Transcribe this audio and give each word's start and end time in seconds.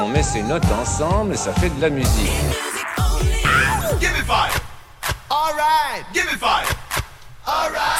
On 0.00 0.06
met 0.06 0.22
ses 0.22 0.42
notes 0.42 0.62
ensemble 0.80 1.34
et 1.34 1.36
ça 1.36 1.52
fait 1.54 1.70
de 1.70 1.80
la 1.80 1.90
musique. 1.90 2.30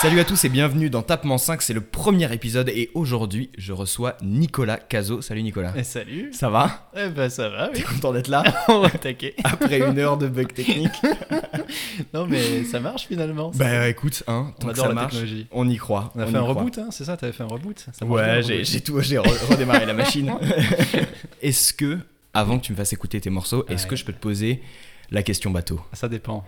Salut 0.01 0.21
à 0.21 0.25
tous 0.25 0.45
et 0.45 0.49
bienvenue 0.49 0.91
dans 0.91 1.03
Tapement 1.03 1.39
5, 1.39 1.61
c'est 1.61 1.73
le 1.73 1.81
premier 1.81 2.33
épisode 2.33 2.69
et 2.69 2.91
aujourd'hui 2.95 3.51
je 3.59 3.73
reçois 3.73 4.17
Nicolas 4.23 4.77
Cazot. 4.79 5.23
Salut 5.23 5.43
Nicolas. 5.43 5.73
Et 5.77 5.83
salut 5.83 6.33
Ça 6.33 6.49
va? 6.51 6.89
Eh 6.97 7.09
ben 7.09 7.29
ça 7.29 7.49
va, 7.49 7.69
oui. 7.73 7.79
T'es 7.79 7.83
content 7.83 8.13
d'être 8.13 8.29
là? 8.29 8.45
On 8.69 8.79
va 8.81 8.87
attaquer. 8.89 9.35
Après 9.45 9.81
une 9.81 9.99
heure 9.99 10.17
de 10.17 10.29
bug 10.29 10.53
technique 10.55 10.93
Non 12.15 12.27
mais 12.29 12.63
ça 12.63 12.79
marche 12.79 13.07
finalement. 13.09 13.53
ça. 13.53 13.59
Bah 13.59 13.89
écoute, 13.89 14.23
hein, 14.29 14.53
tant 14.61 14.69
On 14.69 14.71
que 14.71 14.73
adore 14.75 14.85
ça 14.85 14.89
la 14.89 14.95
marche, 14.95 15.13
technologie. 15.15 15.47
on 15.51 15.69
y 15.69 15.77
croit. 15.77 16.13
On 16.15 16.21
a 16.21 16.27
fait 16.27 16.37
un 16.37 16.41
croit. 16.43 16.55
reboot, 16.55 16.79
hein, 16.79 16.89
c'est 16.93 17.05
ça 17.05 17.17
T'avais 17.17 17.33
fait 17.33 17.43
un 17.43 17.47
reboot? 17.49 17.85
Ça 17.93 18.07
Ouais, 18.07 18.41
j'ai 18.43 18.81
tout, 18.81 19.01
j'ai 19.01 19.17
re- 19.17 19.51
redémarré 19.51 19.85
la 19.85 19.95
machine. 19.95 20.33
Est-ce 21.43 21.73
que, 21.73 21.99
avant 22.35 22.59
que 22.61 22.65
tu 22.67 22.73
me 22.73 22.77
fasses 22.77 22.93
écouter 22.93 23.21
tes 23.21 23.31
morceaux, 23.31 23.67
est-ce 23.69 23.85
Ouais. 23.85 23.91
que 23.91 23.97
je 23.97 24.05
peux 24.05 24.13
te 24.13 24.21
poser 24.21 24.63
la 25.11 25.25
question 25.25 25.51
bateau? 25.51 25.81
Ça 25.93 26.09
dépend. 26.09 26.45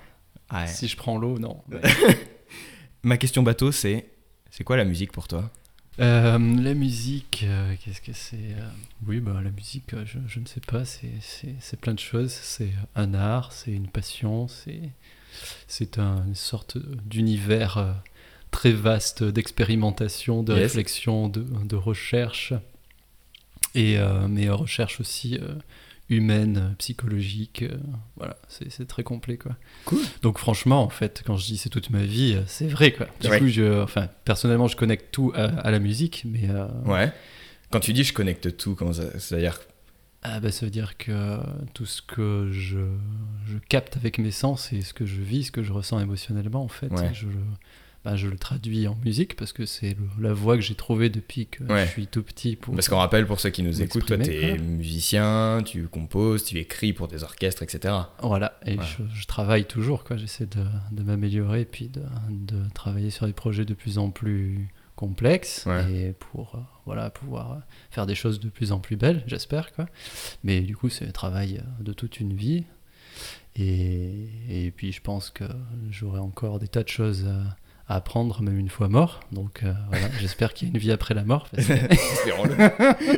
Ouais. 0.52 0.68
Si 0.68 0.86
je 0.86 0.96
prends 0.96 1.18
l'eau, 1.18 1.38
non. 1.40 1.62
Ma 3.02 3.16
question 3.16 3.42
bateau, 3.42 3.72
c'est 3.72 4.06
c'est 4.50 4.64
quoi 4.64 4.76
la 4.76 4.84
musique 4.84 5.12
pour 5.12 5.28
toi? 5.28 5.50
Euh, 6.00 6.38
la 6.38 6.74
musique, 6.74 7.44
euh, 7.46 7.74
qu'est-ce 7.84 8.00
que 8.00 8.12
c'est 8.12 8.36
euh, 8.36 8.68
Oui, 9.06 9.20
bah 9.20 9.40
la 9.42 9.50
musique, 9.50 9.94
je, 10.04 10.18
je 10.26 10.40
ne 10.40 10.46
sais 10.46 10.60
pas, 10.60 10.84
c'est- 10.84 11.76
plein 11.80 11.94
de 11.94 11.98
choses. 11.98 12.32
C'est 12.32 12.70
un 12.96 13.14
art, 13.14 13.52
c'est 13.52 13.72
une 13.72 13.88
passion, 13.88 14.48
c'est 14.48 14.80
c'est 15.68 15.98
un- 15.98 16.26
une 16.26 16.34
sorte 16.34 16.78
d'univers 17.06 17.78
euh, 17.78 17.92
très 18.50 18.72
vaste 18.72 19.22
d'expérimentation, 19.22 20.42
de 20.42 20.52
Yes. 20.52 20.62
réflexion, 20.62 21.28
de, 21.28 21.42
de 21.42 21.76
recherche, 21.76 22.52
et 23.76 23.98
mais 24.28 24.48
recherche 24.50 24.98
aussi 25.00 25.38
humaine, 26.10 26.56
euh, 26.58 26.74
psychologique. 26.76 27.62
euh, 27.62 27.76
voilà, 28.16 28.36
c'est 28.48 28.86
très 28.86 29.02
complet 29.02 29.38
quoi. 29.38 29.56
Cool. 29.86 30.00
Donc 30.22 30.38
franchement, 30.38 30.82
en 30.82 30.90
fait, 30.90 31.22
quand 31.24 31.36
je 31.36 31.46
dis 31.46 31.56
c'est 31.56 31.70
toute 31.70 31.88
ma 31.90 32.02
vie, 32.02 32.34
euh, 32.36 32.42
c'est 32.46 32.66
vrai 32.68 32.92
quoi. 32.92 33.06
Du 33.20 33.28
Ouais. 33.28 33.38
coup, 33.38 33.46
je, 33.48 33.80
enfin, 33.82 34.08
personnellement, 34.24 34.68
je 34.68 34.76
connecte 34.76 35.06
tout 35.12 35.32
à, 35.34 35.44
à 35.44 35.70
la 35.70 35.78
musique, 35.78 36.24
mais 36.26 36.48
euh, 36.50 36.66
Ouais. 36.84 37.12
Quand 37.70 37.80
tu 37.80 37.92
dis 37.92 38.02
je 38.04 38.12
connecte 38.12 38.56
tout, 38.56 38.74
comment 38.74 38.92
ça 38.92 39.18
C'est-à-dire 39.18 39.58
ah 40.22 40.38
bah, 40.38 40.52
ça 40.52 40.66
veut 40.66 40.70
dire 40.70 40.98
que 40.98 41.38
tout 41.72 41.86
ce 41.86 42.02
que 42.02 42.50
je, 42.52 42.78
je 43.46 43.56
capte 43.70 43.96
avec 43.96 44.18
mes 44.18 44.30
sens 44.32 44.70
et 44.74 44.82
ce 44.82 44.92
que 44.92 45.06
je 45.06 45.18
vis, 45.22 45.44
ce 45.44 45.50
que 45.50 45.62
je 45.62 45.72
ressens 45.72 45.98
émotionnellement, 45.98 46.62
en 46.62 46.68
fait, 46.68 46.90
Ouais. 46.92 47.10
je, 47.14 47.26
le- 47.26 47.32
bah, 48.04 48.16
je 48.16 48.28
le 48.28 48.38
traduis 48.38 48.88
en 48.88 48.94
musique 49.04 49.36
parce 49.36 49.52
que 49.52 49.66
c'est 49.66 49.96
la 50.18 50.32
voix 50.32 50.56
que 50.56 50.62
j'ai 50.62 50.74
trouvée 50.74 51.10
depuis 51.10 51.46
que 51.46 51.62
Ouais. 51.64 51.84
je 51.86 51.90
suis 51.90 52.06
tout 52.06 52.22
petit. 52.22 52.56
Pour... 52.56 52.74
Parce 52.74 52.88
qu'on 52.88 52.96
rappelle 52.96 53.26
pour 53.26 53.40
ceux 53.40 53.50
qui 53.50 53.62
nous 53.62 53.82
écoutent, 53.82 54.06
toi 54.06 54.16
t'es 54.16 54.54
quoi. 54.56 54.64
musicien, 54.64 55.62
tu 55.64 55.86
composes, 55.86 56.44
tu 56.44 56.58
écris 56.58 56.92
pour 56.94 57.08
des 57.08 57.22
orchestres, 57.24 57.62
etc. 57.62 57.94
Voilà, 58.22 58.58
et 58.64 58.78
Ouais. 58.78 58.84
je, 58.98 59.02
je 59.14 59.26
travaille 59.26 59.66
toujours, 59.66 60.04
quoi. 60.04 60.16
J'essaie 60.16 60.46
de, 60.46 60.64
de 60.92 61.02
m'améliorer, 61.02 61.64
puis 61.66 61.88
de, 61.88 62.02
de 62.30 62.62
travailler 62.74 63.10
sur 63.10 63.26
des 63.26 63.32
projets 63.34 63.64
de 63.66 63.74
plus 63.74 63.98
en 63.98 64.10
plus 64.10 64.68
complexes, 64.96 65.64
Ouais. 65.66 65.92
et 65.92 66.12
pour 66.12 66.54
euh, 66.56 66.58
voilà, 66.86 67.10
pouvoir 67.10 67.52
euh, 67.52 67.56
faire 67.90 68.06
des 68.06 68.14
choses 68.14 68.38
de 68.40 68.48
plus 68.48 68.72
en 68.72 68.80
plus 68.80 68.96
belles, 68.96 69.22
j'espère, 69.26 69.72
quoi. 69.72 69.86
Mais 70.44 70.60
du 70.62 70.76
coup, 70.76 70.88
c'est 70.88 71.06
un 71.06 71.10
travail 71.12 71.58
euh, 71.58 71.82
de 71.82 71.92
toute 71.92 72.20
une 72.20 72.34
vie, 72.34 72.64
et, 73.56 74.28
et 74.48 74.70
puis 74.70 74.92
je 74.92 75.00
pense 75.00 75.30
que 75.30 75.44
j'aurai 75.90 76.20
encore 76.20 76.58
des 76.58 76.68
tas 76.68 76.82
de 76.82 76.88
choses 76.88 77.26
à, 77.90 77.96
apprendre, 77.96 78.40
même 78.42 78.58
une 78.58 78.68
fois 78.68 78.88
mort, 78.88 79.20
donc 79.32 79.60
euh, 79.64 79.72
voilà, 79.90 80.06
j'espère 80.20 80.54
qu'il 80.54 80.68
y 80.68 80.70
a 80.70 80.74
une 80.74 80.80
vie 80.80 80.92
après 80.92 81.14
la 81.14 81.24
mort, 81.24 81.48
parce 81.54 81.66
que, 81.66 81.72
Espérons-le. 81.90 82.54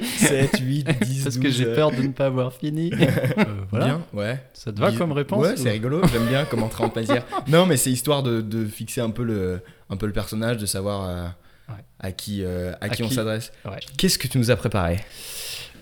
7, 0.05 0.59
8, 0.61 0.89
10, 1.03 1.25
parce 1.25 1.39
que 1.39 1.51
j'ai 1.51 1.67
peur 1.67 1.91
de 1.91 2.03
ne 2.03 2.09
pas 2.13 2.27
avoir 2.27 2.53
fini. 2.53 2.91
Euh, 3.03 3.45
voilà, 3.71 3.85
Bien, 3.87 4.03
ouais. 4.13 4.43
ça 4.53 4.73
te 4.73 4.79
va 4.81 4.93
comme 4.93 5.13
réponse 5.13 5.43
Ouais, 5.47 5.53
ou- 5.55 5.57
c'est 5.57 5.71
rigolo, 5.71 6.01
j'aime 6.13 6.27
bien 6.27 6.45
comme 6.45 6.63
entrée 6.63 6.85
en 6.85 6.91
plaisir. 6.91 7.25
Non, 7.49 7.67
mais 7.67 7.77
c'est 7.77 7.91
histoire 7.91 8.23
de, 8.23 8.41
de 8.41 8.65
fixer 8.67 9.01
un 9.01 9.11
peu, 9.11 9.23
le, 9.25 9.61
un 9.91 9.97
peu 9.97 10.07
le 10.07 10.13
personnage, 10.13 10.59
de 10.59 10.67
savoir 10.67 11.09
euh, 11.09 11.27
Ouais. 11.69 11.75
à 12.01 12.13
qui, 12.13 12.43
euh, 12.45 12.73
à 12.81 12.87
À 12.87 12.89
qui 12.91 13.03
on 13.03 13.09
s'adresse. 13.11 13.53
Ouais. 13.65 13.79
Qu'est-ce 13.97 14.19
que 14.19 14.29
tu 14.29 14.37
nous 14.39 14.51
as 14.51 14.57
préparé? 14.57 14.99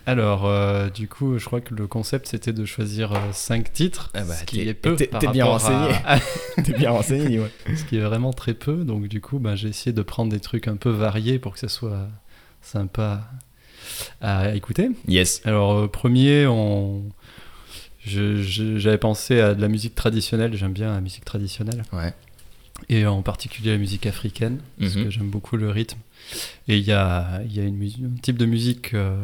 Alors, 0.07 0.47
euh, 0.47 0.89
du 0.91 1.07
coup, 1.09 1.39
je 1.39 1.45
crois 1.45 1.61
que 1.61 1.75
le 1.75 1.87
concept 1.87 2.27
c'était 2.29 2.53
de 2.53 2.65
choisir 2.65 3.13
5 3.33 3.73
titres, 3.73 4.11
Ah 4.15 4.25
bah, 4.25 4.35
ce 4.35 4.45
qui 4.45 4.61
est 4.61 4.75
peu. 4.75 4.97
t'es- 4.97 5.09
bien 5.33 5.45
à- 5.47 5.49
renseigné. 5.49 5.95
T'es 6.65 6.73
bien 6.73 6.91
renseigné, 6.91 7.29
dis-moi. 7.29 7.49
ce 7.77 7.85
qui 7.85 7.97
est 7.97 8.01
vraiment 8.01 8.33
très 8.33 8.55
peu. 8.55 8.85
Donc, 8.85 9.07
du 9.09 9.21
coup, 9.21 9.39
bah, 9.39 9.57
j'ai 9.57 9.69
essayé 9.69 9.93
de 9.93 10.03
prendre 10.03 10.31
des 10.33 10.41
trucs 10.41 10.69
un 10.69 10.77
peu 10.77 10.91
variés 10.91 11.39
pour 11.39 11.53
que 11.55 11.59
ça 11.59 11.69
soit 11.69 12.09
sympa 12.63 13.29
à 14.21 14.55
écouter. 14.55 14.91
Yes. 15.09 15.43
Alors, 15.45 15.73
euh, 15.77 15.87
premier, 15.89 16.47
on... 16.47 17.05
j'avais 18.05 18.99
pensé 18.99 19.41
à 19.41 19.55
de 19.55 19.61
la 19.61 19.69
musique 19.69 19.95
traditionnelle. 19.95 20.55
J'aime 20.55 20.73
bien 20.73 20.93
la 20.93 21.01
musique 21.01 21.25
traditionnelle. 21.25 21.83
Ouais. 21.93 22.13
Et 22.89 23.05
en 23.07 23.21
particulier 23.23 23.73
la 23.73 23.79
musique 23.79 24.07
africaine, 24.07 24.59
parce 24.79 24.95
Mhm. 24.95 25.05
que 25.05 25.11
j'aime 25.11 25.29
beaucoup 25.29 25.57
le 25.59 25.69
rythme. 25.71 25.99
Et 26.69 26.79
il 26.79 26.85
y 26.85 26.93
a, 26.93 27.43
y 27.49 27.61
a 27.61 27.65
une 27.65 27.83
un 27.83 28.21
type 28.23 28.39
de 28.39 28.47
musique 28.47 28.95
euh, 28.95 29.23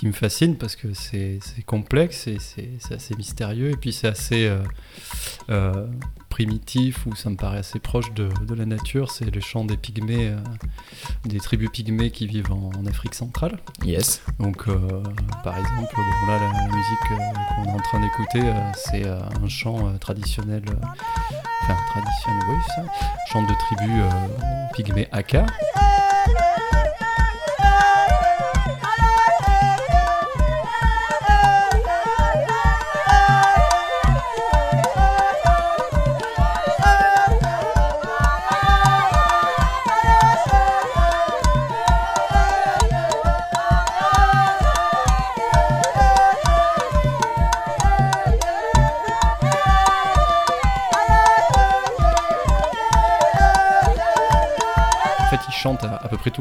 qui 0.00 0.06
me 0.06 0.12
fascine 0.12 0.56
parce 0.56 0.76
que 0.76 0.94
c'est 0.94 1.40
complexe 1.66 2.26
et 2.26 2.38
c'est 2.40 2.94
assez 2.94 3.14
mystérieux. 3.16 3.72
Et 3.72 3.76
puis 3.76 3.92
c'est 3.92 4.08
assez 4.08 4.46
euh, 4.46 4.62
euh, 5.50 5.86
primitif, 6.30 7.04
ou 7.04 7.14
ça 7.14 7.28
me 7.28 7.36
paraît 7.36 7.58
assez 7.58 7.78
proche 7.80 8.10
de, 8.14 8.30
de 8.46 8.54
la 8.54 8.64
nature. 8.64 9.10
C'est 9.10 9.30
le 9.30 9.40
chant 9.42 9.66
des 9.66 9.76
pygmées, 9.76 10.28
euh, 10.28 10.38
des 11.26 11.38
tribus 11.38 11.68
pygmées 11.70 12.10
qui 12.10 12.26
vivent 12.26 12.50
en, 12.50 12.70
en 12.78 12.86
Afrique 12.86 13.14
centrale. 13.14 13.58
Yes. 13.84 14.22
Donc, 14.38 14.64
par 15.44 15.58
exemple, 15.58 15.94
bon, 15.94 16.26
là, 16.28 16.38
la, 16.38 16.46
la 16.46 16.64
musique 16.64 17.54
qu'on 17.54 17.64
est 17.64 17.74
en 17.74 17.82
train 17.82 18.00
d'écouter, 18.00 18.54
c'est 18.74 19.06
un 19.06 19.48
chant 19.48 19.98
traditionnel, 19.98 20.62
enfin 21.62 21.76
traditionnel, 21.90 22.42
oui, 22.48 22.56
ça, 22.74 22.84
chant 23.30 23.42
de 23.42 23.52
tribu 23.52 23.92
pygmée 24.72 25.08
Aka. 25.12 25.44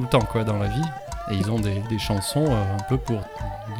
Temps, 0.09 0.21
quoi, 0.21 0.43
dans 0.43 0.57
la 0.57 0.67
vie. 0.67 0.81
Et 1.31 1.35
ils 1.35 1.51
ont 1.51 1.59
des, 1.59 1.79
des 1.89 1.99
chansons 1.99 2.45
euh, 2.49 2.75
un 2.75 2.83
peu 2.89 2.97
pour 2.97 3.21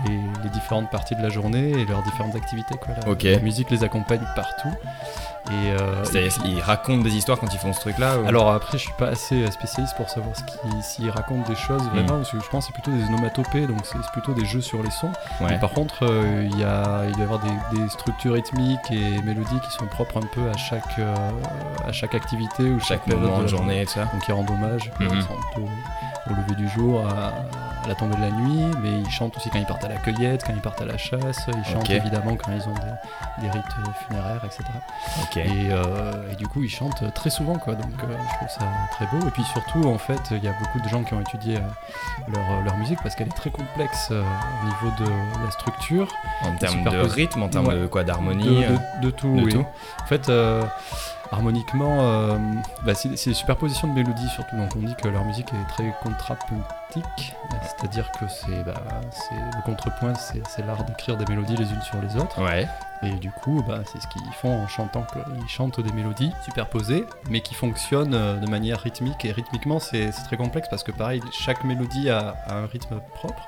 les, 0.08 0.20
les 0.44 0.50
différentes 0.52 0.92
parties 0.92 1.16
de 1.16 1.22
la 1.24 1.30
journée 1.30 1.72
et 1.72 1.86
leurs 1.86 2.04
différentes 2.04 2.36
activités, 2.36 2.76
quoi. 2.78 2.94
La, 3.24 3.40
musique 3.40 3.72
les 3.72 3.84
accompagne 3.84 4.22
partout. 4.36 4.72
Et, 5.52 5.72
euh, 5.72 6.04
qu'ils 6.44 6.60
racontent 6.62 7.02
des 7.02 7.16
histoires 7.16 7.40
quand 7.40 7.52
ils 7.52 7.58
font 7.58 7.74
ce 7.74 7.80
truc-là 7.80 8.20
ou- 8.20 8.28
Alors 8.28 8.52
après, 8.52 8.78
je 8.78 8.84
suis 8.84 8.94
pas 9.00 9.08
assez 9.08 9.42
euh, 9.42 9.50
spécialiste 9.50 9.96
pour 9.96 10.08
savoir 10.08 10.36
ce 10.36 10.44
qui- 10.44 10.84
s'ils 10.84 11.10
racontent 11.10 11.48
des 11.50 11.56
choses 11.56 11.82
Mm. 11.86 11.90
vraiment, 11.90 12.18
parce 12.18 12.32
que 12.32 12.40
je 12.40 12.50
pense 12.50 12.68
que 12.68 12.74
c'est 12.76 12.82
plutôt 12.84 12.96
des 12.96 13.04
onomatopées, 13.12 13.66
donc 13.66 13.80
c'est 13.84 13.98
plutôt 14.12 14.34
des 14.34 14.46
jeux 14.46 14.62
sur 14.62 14.84
les 14.84 14.92
sons. 14.92 15.12
Ouais. 15.42 15.48
Mais 15.50 15.58
par 15.60 15.72
contre, 15.72 16.04
euh, 16.06 16.48
il 16.52 16.60
y 16.60 16.64
a, 16.64 17.06
il 17.08 17.14
doit 17.14 17.22
y 17.22 17.24
avoir 17.24 17.40
des, 17.40 17.80
des 17.80 17.90
structures 17.90 18.34
rythmiques 18.36 18.92
et 18.92 19.22
mélodies 19.24 19.60
qui 19.62 19.72
sont 19.72 19.88
propres 19.88 20.18
un 20.18 20.28
peu 20.36 20.48
à 20.52 20.58
chaque, 20.58 21.00
euh, 21.00 21.16
à 21.88 21.92
chaque 21.94 22.14
activité 22.14 22.64
ou 22.70 22.80
Chaque 22.80 23.02
période 23.06 23.24
moment 23.24 23.42
de 23.42 23.48
journée 23.48 23.82
et 23.82 23.86
tout 23.86 23.94
ça. 23.94 24.02
Donc 24.02 24.22
qui 24.26 24.32
rendent 24.32 24.52
hommage 24.52 24.92
Mhm. 25.00 25.24
Au 26.30 26.34
lever 26.34 26.56
du 26.56 26.68
jour, 26.70 27.02
à, 27.06 27.28
à 27.84 27.88
la 27.88 27.96
tombée 27.96 28.16
de 28.16 28.22
la 28.22 28.32
nuit, 28.32 28.66
mais 28.82 28.92
ils 29.00 29.10
chantent 29.10 29.36
aussi 29.38 29.50
quand 29.50 29.58
ils 29.60 29.66
partent 29.66 29.84
à 29.84 29.88
la 29.90 29.96
cueillette, 29.98 30.44
quand 30.46 30.54
ils 30.54 30.62
partent 30.62 30.82
à 30.82 30.86
la 30.86 30.98
chasse, 30.98 31.48
ils 31.48 31.66
chantent 31.72 31.90
évidemment 31.90 32.36
quand 32.36 32.52
ils 32.52 32.68
ont 32.68 32.74
des, 32.74 33.42
des 33.48 33.50
rites 33.52 33.64
euh, 33.80 33.92
funéraires, 34.08 34.42
etc. 34.46 34.64
Et, 35.38 35.72
euh, 35.72 36.32
et 36.32 36.36
du 36.36 36.48
coup, 36.48 36.64
ils 36.64 36.70
chantent 36.70 37.14
très 37.14 37.30
souvent, 37.30 37.56
quoi. 37.58 37.74
Donc, 37.76 37.92
euh, 38.04 38.08
je 38.32 38.36
trouve 38.36 38.50
ça 38.50 38.66
très 38.92 39.06
beau. 39.08 39.26
Et 39.28 39.32
puis 39.32 39.44
surtout, 39.46 39.84
en 39.90 39.98
fait, 39.98 40.20
il 40.32 40.44
y 40.44 40.48
a 40.48 40.54
beaucoup 40.60 40.80
de 40.80 40.90
gens 40.90 41.04
qui 41.04 41.14
ont 41.14 41.22
étudié 41.22 41.58
euh, 41.58 41.60
leur, 42.34 42.62
leur 42.64 42.78
musique 42.78 43.00
parce 43.02 43.16
qu'elle 43.16 43.28
est 43.28 43.32
très 43.38 43.50
complexe 43.52 44.12
au 44.12 44.66
niveau 44.66 44.96
de 45.04 45.10
la 45.46 45.52
structure, 45.52 46.08
En 46.44 46.56
termes 46.56 46.84
de 46.84 46.98
rythme, 47.00 47.44
en 47.44 47.50
termes 47.50 47.68
Ouais. 47.68 47.76
de 47.80 47.88
quoi, 47.88 48.04
d'harmonie. 48.04 48.64
de- 48.66 49.02
de 49.06 49.12
tout. 49.12 49.28
oui. 49.44 49.52
tout. 49.54 49.66
En 50.04 50.06
fait, 50.06 50.30
harmoniquement, 51.32 51.98
euh, 52.02 52.38
bah, 52.86 52.94
c'est 52.96 53.10
des 53.10 53.18
superpositions 53.34 53.88
de 53.88 53.94
mélodies 53.94 54.30
surtout. 54.30 54.56
Donc, 54.58 54.76
on 54.76 54.80
dit 54.80 54.96
que 54.96 55.08
leur 55.08 55.24
musique 55.26 55.48
est 55.54 55.70
très 55.70 55.94
contrapuntique, 56.04 57.36
c'est-à-dire 57.62 58.12
que 58.20 58.28
c'est 58.28 58.64
bah, 58.64 58.74
c'est- 59.12 59.36
le 59.58 59.62
contrepoint, 59.64 60.14
c'est 60.16 60.66
l'art 60.66 60.84
d'écrire 60.86 61.18
des 61.18 61.26
mélodies 61.26 61.56
les 61.56 61.72
unes 61.72 61.82
sur 61.82 62.02
les 62.02 62.16
autres. 62.18 62.42
Ouais. 62.42 62.68
Et 63.04 63.12
du 63.12 63.32
coup, 63.32 63.64
bah, 63.68 63.80
c'est 63.86 64.02
ce 64.02 64.08
qu'ils 64.08 64.22
font 64.34 64.64
en 64.64 64.68
chantant. 64.68 65.04
quoi. 65.04 65.22
Ils 65.42 65.48
chantent 65.50 65.80
des 65.80 65.92
mélodies 65.94 66.32
superposées, 66.44 67.06
mais 67.30 67.42
qui 67.42 67.54
fonctionnent 67.54 68.14
euh, 68.14 68.38
de 68.38 68.48
manière 68.50 68.80
rythmique. 68.82 69.24
Et 69.26 69.32
rythmiquement, 69.32 69.80
c'est 69.80 70.12
c'est 70.12 70.24
très 70.24 70.36
complexe 70.38 70.68
parce 70.70 70.84
que 70.84 70.92
pareil, 70.92 71.22
chaque 71.32 71.64
mélodie 71.64 72.10
a, 72.10 72.36
a 72.48 72.56
un 72.56 72.66
rythme 72.66 73.00
propre. 73.16 73.42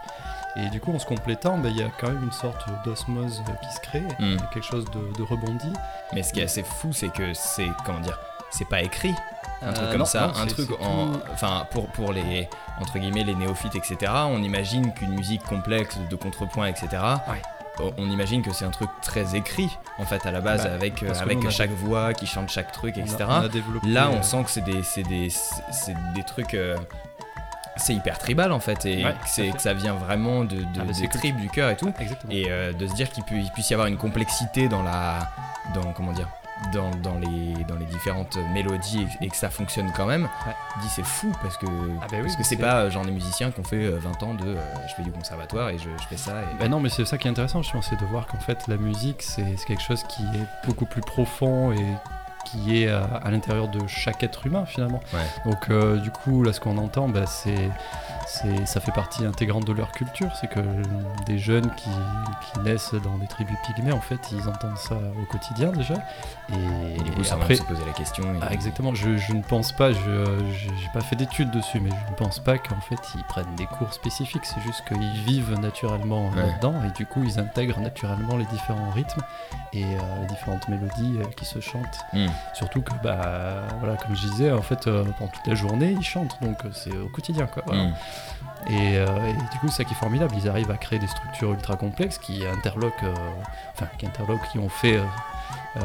Et 0.57 0.69
du 0.69 0.79
coup, 0.81 0.93
en 0.93 0.99
se 0.99 1.05
complétant, 1.05 1.57
bah, 1.57 1.69
il 1.69 1.77
y 1.77 1.83
a 1.83 1.89
quand 1.99 2.07
même 2.07 2.23
une 2.23 2.31
sorte 2.31 2.65
d'osmose 2.83 3.41
qui 3.63 3.73
se 3.73 3.79
crée, 3.79 4.03
Mm. 4.19 4.37
A 4.43 4.53
quelque 4.53 4.65
chose 4.65 4.85
de, 4.91 5.17
de 5.17 5.23
rebondi. 5.23 5.71
Mais 6.13 6.23
ce 6.23 6.33
qui 6.33 6.39
est 6.41 6.43
assez 6.43 6.63
fou, 6.63 6.91
c'est 6.93 7.09
que 7.09 7.33
c'est 7.33 7.67
comment 7.85 7.99
dire, 8.01 8.19
c'est 8.49 8.67
pas 8.67 8.81
écrit. 8.81 9.13
Un 9.63 9.73
truc 9.73 9.85
Euh, 9.87 9.91
comme 9.91 9.99
non, 9.99 10.05
ça, 10.05 10.27
non, 10.27 10.41
un 10.41 10.45
truc 10.47 10.69
en, 10.81 11.11
tout- 11.13 11.19
enfin 11.33 11.65
pour 11.71 11.87
pour 11.89 12.11
les 12.13 12.49
entre 12.79 12.97
guillemets 12.97 13.23
les 13.23 13.35
néophytes, 13.35 13.75
etc. 13.75 14.11
On 14.25 14.41
imagine 14.41 14.91
qu'une 14.93 15.11
musique 15.13 15.43
complexe 15.43 15.97
de 16.09 16.15
contrepoint, 16.15 16.65
etc. 16.67 16.87
Ouais. 17.29 17.41
On 17.97 18.09
imagine 18.09 18.41
que 18.43 18.51
c'est 18.51 18.65
un 18.65 18.69
truc 18.71 18.89
très 19.01 19.35
écrit 19.35 19.69
en 19.97 20.05
fait 20.05 20.25
à 20.25 20.31
la 20.31 20.41
base 20.41 20.65
Bah, 20.65 20.73
avec 20.73 21.01
euh, 21.03 21.13
avec 21.21 21.37
nous, 21.37 21.45
on 21.45 21.47
a 21.47 21.51
chaque 21.51 21.71
voix 21.71 22.13
qui 22.13 22.25
chante 22.27 22.49
chaque 22.49 22.71
truc, 22.71 22.95
On 22.97 23.01
a- 23.01 23.03
etc. 23.03 23.23
on 23.27 23.31
a 23.45 23.47
développé, 23.49 23.87
Là, 23.87 24.09
on 24.11 24.17
euh, 24.17 24.21
sent 24.21 24.43
que 24.43 24.49
c'est 24.49 24.61
des, 24.61 24.83
c'est 24.83 25.03
des, 25.03 25.29
c'est 25.29 25.95
des 26.15 26.23
trucs. 26.23 26.53
euh, 26.53 26.75
c'est 27.77 27.93
hyper 27.93 28.17
tribal 28.17 28.51
en 28.51 28.59
fait, 28.59 28.85
et 28.85 29.03
Ouais, 29.05 29.15
que, 29.53 29.59
ça 29.61 29.73
vient 29.73 29.93
vraiment 29.93 30.43
de, 30.43 30.57
de- 30.57 30.65
Ah, 30.75 30.79
bah, 30.79 30.83
des 30.85 30.93
c'est 30.93 31.07
tripes, 31.07 31.37
du 31.37 31.49
cœur 31.49 31.69
et 31.69 31.77
tout. 31.77 31.93
Exactement. 31.99 32.31
Et 32.33 32.45
euh, 32.49 32.73
de 32.73 32.87
se 32.87 32.93
dire 32.93 33.09
qu'il, 33.09 33.23
puisse 33.23 33.69
y 33.69 33.73
avoir 33.73 33.87
une 33.87 33.97
complexité 33.97 34.67
dans 34.67 34.83
la. 34.83 35.19
Dans, 35.73 35.93
comment 35.93 36.11
dire 36.11 36.27
dans, 36.73 36.91
dans 36.91 37.17
les, 37.17 37.63
dans 37.63 37.75
les 37.75 37.85
différentes 37.85 38.37
mélodies 38.53 39.07
et, 39.21 39.25
et 39.25 39.29
que 39.29 39.35
ça 39.35 39.49
fonctionne 39.49 39.91
quand 39.95 40.05
même, 40.05 40.29
Ouais. 40.45 40.53
dis 40.83 40.89
c'est 40.89 41.03
fou 41.03 41.31
parce 41.41 41.57
que 41.57 41.65
Ah 41.65 42.05
bah 42.11 42.17
oui, 42.17 42.21
parce 42.21 42.35
que 42.35 42.43
c'est 42.43 42.55
pas 42.57 42.81
euh, 42.81 42.91
genre 42.91 43.03
des 43.03 43.09
musiciens 43.11 43.49
qui 43.49 43.59
ont 43.59 43.63
fait 43.63 43.77
euh, 43.83 43.97
20 43.99 44.21
ans 44.23 44.33
de 44.35 44.45
euh, 44.45 44.55
je 44.87 44.93
fais 44.93 45.01
du 45.01 45.11
conservatoire 45.11 45.69
et 45.69 45.79
je, 45.79 45.89
je 45.99 46.07
fais 46.07 46.17
ça 46.17 46.33
et 46.43 46.59
Bah 46.59 46.67
non, 46.67 46.79
mais 46.79 46.89
c'est 46.89 47.03
ça 47.05 47.17
qui 47.17 47.27
est 47.27 47.31
intéressant, 47.31 47.63
justement, 47.63 47.81
c'est 47.81 47.99
de 47.99 48.05
voir 48.05 48.27
qu'en 48.27 48.37
fait, 48.39 48.67
la 48.67 48.77
musique, 48.77 49.23
c'est 49.23 49.55
c'est 49.57 49.65
quelque 49.65 49.81
chose 49.81 50.03
qui 50.03 50.21
est 50.21 50.67
beaucoup 50.67 50.85
plus 50.85 51.01
profond 51.01 51.71
et 51.71 51.83
qui 52.45 52.83
est 52.83 52.89
à, 52.89 53.03
à 53.05 53.31
l'intérieur 53.31 53.67
de 53.67 53.85
chaque 53.87 54.23
être 54.23 54.45
humain, 54.47 54.65
finalement. 54.65 54.99
Ouais. 55.13 55.49
Donc, 55.51 55.69
euh, 55.69 55.97
du 55.97 56.11
coup, 56.11 56.43
là, 56.43 56.53
ce 56.53 56.59
qu'on 56.59 56.77
entend, 56.77 57.07
bah, 57.09 57.25
c'est 57.25 57.51
c'est- 57.55 57.71
ça 58.65 58.79
fait 58.79 58.91
partie 58.91 59.25
intégrante 59.25 59.65
de 59.65 59.73
leur 59.73 59.91
culture. 59.91 60.29
C'est 60.39 60.47
que 60.47 60.59
des 61.25 61.37
jeunes 61.37 61.69
qui, 61.75 61.89
qui 62.53 62.59
naissent 62.61 62.93
dans 62.93 63.17
des 63.17 63.27
tribus 63.27 63.57
pygmées, 63.65 63.91
en 63.91 64.01
fait, 64.01 64.19
ils 64.31 64.47
entendent 64.47 64.77
ça 64.77 64.95
au 65.21 65.25
quotidien 65.25 65.71
déjà. 65.71 65.95
Et, 66.49 66.99
et 66.99 67.03
du 67.03 67.11
coup 67.11 67.23
ça 67.23 67.35
après, 67.35 67.55
se 67.55 67.63
poser 67.63 67.83
la 67.85 67.93
question 67.93 68.23
et- 68.23 68.39
ah, 68.41 68.51
exactement, 68.53 68.93
je, 68.93 69.17
je 69.17 69.33
ne 69.33 69.41
pense 69.41 69.71
pas, 69.71 69.91
je 69.93 70.25
j'ai 70.51 70.89
pas 70.93 71.01
fait 71.01 71.15
d'études 71.15 71.51
dessus, 71.51 71.79
mais 71.79 71.89
je 71.89 72.11
ne 72.11 72.15
pense 72.17 72.39
pas 72.39 72.57
qu'en 72.57 72.79
fait 72.81 72.99
ils 73.15 73.23
prennent 73.23 73.55
des 73.55 73.65
cours 73.65 73.93
spécifiques, 73.93 74.45
c'est 74.45 74.61
juste 74.61 74.83
qu'ils 74.87 75.23
vivent 75.25 75.57
naturellement 75.59 76.29
Ouais. 76.31 76.35
là-dedans 76.47 76.73
et 76.85 76.91
du 76.91 77.05
coup 77.05 77.23
ils 77.23 77.39
intègrent 77.39 77.79
naturellement 77.79 78.37
les 78.37 78.45
différents 78.45 78.89
rythmes 78.91 79.21
et 79.73 79.83
euh, 79.85 79.97
les 80.21 80.27
différentes 80.27 80.67
mélodies 80.67 81.17
euh, 81.19 81.25
qui 81.37 81.45
se 81.45 81.59
chantent. 81.59 81.99
Hmm. 82.13 82.27
Surtout 82.53 82.81
que, 82.81 82.91
bah 83.03 83.67
voilà, 83.79 83.95
comme 83.97 84.15
je 84.15 84.21
disais, 84.27 84.51
en 84.51 84.61
fait 84.61 84.87
euh, 84.87 85.03
pendant 85.17 85.31
toute 85.31 85.47
la 85.47 85.55
journée 85.55 85.91
ils 85.97 86.03
chantent, 86.03 86.37
donc 86.41 86.57
c'est 86.73 86.95
au 86.97 87.07
quotidien 87.09 87.45
quoi. 87.47 87.63
voilà. 87.65 87.83
Hmm. 87.83 87.93
Et, 88.67 88.97
euh, 88.97 89.05
et 89.27 89.33
du 89.33 89.59
coup, 89.59 89.67
c'est 89.69 89.77
ça 89.77 89.83
qui 89.83 89.93
est 89.93 89.97
formidable. 89.97 90.33
Ils 90.37 90.47
arrivent 90.47 90.71
à 90.71 90.77
créer 90.77 90.99
des 90.99 91.07
structures 91.07 91.51
ultra 91.51 91.75
complexes 91.77 92.19
qui 92.19 92.45
interloquent, 92.45 93.03
euh, 93.05 93.13
enfin, 93.73 93.87
qui 93.97 94.05
interloquent, 94.05 94.45
qui 94.51 94.59
ont 94.59 94.69
fait 94.69 94.97
euh, 94.97 95.79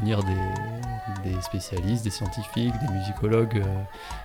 venir 0.00 0.22
des, 0.24 1.30
des 1.30 1.40
spécialistes, 1.42 2.02
des 2.04 2.10
scientifiques, 2.10 2.74
des 2.84 2.92
musicologues, 2.92 3.62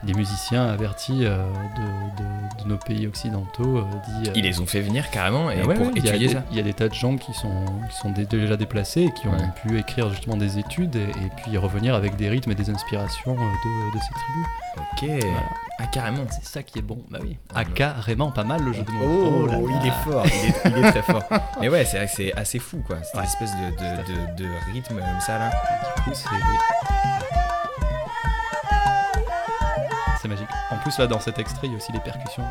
des 0.04 0.14
musiciens 0.14 0.66
avertis 0.68 1.20
de, 1.20 1.26
de- 1.26 2.64
de 2.64 2.68
nos 2.70 2.78
pays 2.78 3.06
occidentaux. 3.08 3.86
dit, 4.24 4.32
ils 4.36 4.44
les 4.44 4.60
ont 4.62 4.66
fait 4.66 4.82
venir 4.82 5.10
carrément 5.12 5.52
et 5.52 5.60
ah 5.62 5.68
ouais, 5.68 5.76
pour 5.76 5.88
ouais, 5.88 5.92
il 5.96 6.06
y 6.06 6.10
a 6.10 6.12
étudier 6.16 6.28
des- 6.30 6.34
ça 6.34 6.44
Il 6.52 6.58
y 6.58 6.60
a 6.60 6.64
des 6.64 6.74
tas 6.74 6.88
de 6.90 6.94
gens 6.94 7.18
qui 7.18 7.34
sont, 7.34 7.66
qui 7.90 7.96
sont 7.98 8.10
dé- 8.10 8.26
déjà 8.26 8.58
déplacés 8.58 9.02
et 9.04 9.12
qui 9.12 9.28
ont 9.28 9.32
Ouais. 9.32 9.50
pu 9.62 9.78
écrire 9.80 10.10
justement 10.10 10.38
des 10.38 10.58
études 10.58 10.96
et, 10.96 11.10
et 11.10 11.30
puis 11.44 11.56
revenir 11.58 11.94
avec 11.94 12.16
des 12.16 12.30
rythmes 12.30 12.52
et 12.52 12.56
des 12.56 12.70
inspirations 12.70 13.36
de, 13.36 13.40
de 13.40 14.00
ces 14.00 14.14
tribus. 14.14 15.20
ok 15.20 15.26
Voilà. 15.32 15.50
Ah 15.84 15.88
carrément 15.88 16.24
C'est 16.30 16.46
ça 16.46 16.64
qui 16.64 16.80
est 16.80 16.82
bon. 16.84 17.04
Bah 17.10 17.20
oui. 17.22 17.38
Ah, 17.56 17.64
carrément 17.66 18.32
pas 18.32 18.44
mal 18.44 18.62
le 18.64 18.74
jeu 18.74 18.84
de 18.84 18.92
mots. 18.92 19.44
Oh, 19.44 19.46
là 19.48 19.54
là. 19.54 19.60
il 19.82 19.88
est 19.88 19.92
fort, 20.12 20.26
il 20.26 20.50
est, 20.50 20.78
il 20.78 20.86
est 20.86 20.92
très 20.92 21.02
fort. 21.02 21.24
Mais 21.62 21.70
ouais, 21.70 21.86
c'est 21.86 21.98
vrai 21.98 22.06
que 22.08 22.12
c'est 22.14 22.34
assez 22.34 22.60
fou 22.60 22.84
quoi, 22.86 22.98
cette 23.04 23.16
Ouais. 23.16 23.24
espèce 23.24 23.52
de, 23.52 23.70
Tout 23.76 23.84
à 23.84 24.04
de, 24.04 24.36
de, 24.38 24.44
de 24.44 24.50
rythme 24.74 24.96
comme 25.00 25.22
ça 25.22 25.38
là. 25.40 25.50
Du 25.98 26.02
coup, 26.04 26.12
c'est. 26.14 26.30
C'est 30.22 30.28
magique. 30.28 30.48
En 30.70 30.78
plus, 30.78 30.96
là, 31.00 31.08
dans 31.08 31.20
cet 31.20 31.40
extrait, 31.40 31.66
il 31.68 31.72
y 31.72 31.74
a 31.74 31.78
aussi 31.78 31.92
les 31.92 32.00
percussions. 32.00 32.44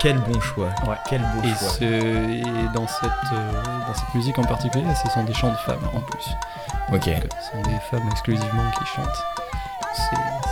Quel 0.00 0.16
bon 0.18 0.40
choix, 0.40 0.68
Ouais. 0.86 0.94
quel 1.08 1.20
beau 1.20 1.42
Et, 1.42 1.48
choix. 1.48 1.68
ce- 1.70 1.84
et 1.84 2.42
dans, 2.72 2.86
cette, 2.86 3.10
euh, 3.32 3.62
dans 3.86 3.94
cette 3.94 4.14
musique 4.14 4.38
en 4.38 4.44
particulier, 4.44 4.84
ce 4.94 5.10
sont 5.10 5.24
des 5.24 5.34
chants 5.34 5.50
de 5.50 5.56
femmes 5.56 5.82
en 5.92 6.00
plus. 6.00 6.24
Ok. 6.92 7.08
Euh, 7.08 7.14
ce 7.20 7.50
sont 7.52 7.62
des 7.68 7.78
femmes 7.90 8.08
exclusivement 8.10 8.70
qui 8.78 8.84
chantent. 8.96 9.22